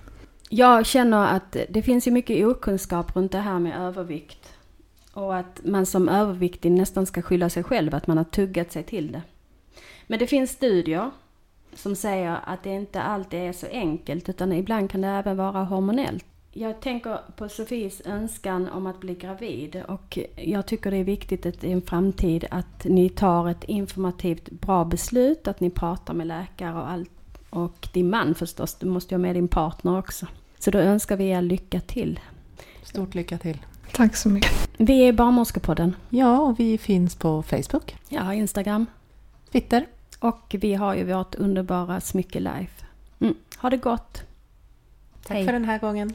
Jag 0.49 0.87
känner 0.87 1.37
att 1.37 1.57
det 1.69 1.83
finns 1.83 2.07
ju 2.07 2.11
mycket 2.11 2.47
okunskap 2.47 3.17
runt 3.17 3.33
det 3.33 3.39
här 3.41 3.59
med 3.59 3.79
övervikt. 3.81 4.55
Och 5.13 5.37
att 5.37 5.61
man 5.65 5.87
som 5.87 6.09
överviktig 6.09 6.73
nästan 6.73 7.07
ska 7.07 7.23
skylla 7.23 7.51
sig 7.51 7.63
själv 7.63 7.95
att 7.95 8.07
man 8.07 8.17
har 8.17 8.25
tuggat 8.25 8.73
sig 8.73 8.83
till 8.83 9.13
det. 9.13 9.23
Men 10.07 10.19
det 10.19 10.27
finns 10.27 10.51
studier 10.51 11.11
som 11.75 11.97
säger 11.97 12.39
att 12.45 12.63
det 12.63 12.71
inte 12.71 13.03
alltid 13.03 13.41
är 13.41 13.53
så 13.53 13.67
enkelt 13.67 14.29
utan 14.29 14.53
ibland 14.53 14.91
kan 14.91 15.01
det 15.01 15.09
även 15.09 15.37
vara 15.37 15.65
hormonellt. 15.65 16.25
Jag 16.53 16.81
tänker 16.81 17.19
på 17.37 17.49
Sofies 17.49 18.03
önskan 18.05 18.69
om 18.69 18.87
att 18.87 19.01
bli 19.01 19.15
gravid 19.15 19.83
och 19.89 20.19
jag 20.37 20.67
tycker 20.67 20.91
det 20.91 20.97
är 20.97 21.05
viktigt 21.05 21.47
att 21.47 21.65
i 21.65 21.73
en 21.73 21.83
framtid 21.83 22.45
att 22.51 22.85
ni 22.85 23.09
tar 23.09 23.49
ett 23.49 23.65
informativt 23.65 24.51
bra 24.51 24.85
beslut, 24.85 25.49
att 25.49 25.61
ni 25.61 25.71
pratar 25.71 26.15
med 26.15 26.27
läkare 26.27 26.75
och 26.75 26.91
allt. 26.91 27.11
Och 27.51 27.89
din 27.93 28.11
man 28.11 28.35
förstås, 28.35 28.75
du 28.75 28.87
måste 28.87 29.15
ju 29.15 29.19
ha 29.19 29.23
med 29.23 29.37
din 29.37 29.49
partner 29.49 29.99
också. 29.99 30.27
Så 30.59 30.71
då 30.71 30.79
önskar 30.79 31.17
vi 31.17 31.29
er 31.29 31.43
lycka 31.43 31.81
till. 31.81 32.21
Stort 32.83 33.15
lycka 33.15 33.39
till. 33.39 33.59
Tack 33.93 34.17
så 34.17 34.29
mycket. 34.29 34.71
Vi 34.77 35.09
är 35.09 35.13
Barnmorskepodden. 35.13 35.97
Ja, 36.09 36.39
och 36.39 36.61
vi 36.61 36.79
finns 36.79 37.15
på 37.15 37.43
Facebook, 37.43 37.97
har 38.11 38.33
Instagram. 38.33 38.87
Twitter. 39.53 39.87
Och 40.19 40.57
vi 40.59 40.75
har 40.75 40.95
ju 40.95 41.05
vårt 41.05 41.35
underbara 41.35 42.01
Smycke 42.01 42.41
Life. 42.41 42.85
Mm. 43.21 43.35
Ha 43.59 43.71
det 43.71 43.77
gott! 43.77 44.23
Tack 45.23 45.37
Hej. 45.37 45.47
för 45.47 45.53
den 45.53 45.65
här 45.65 45.79
gången. 45.79 46.15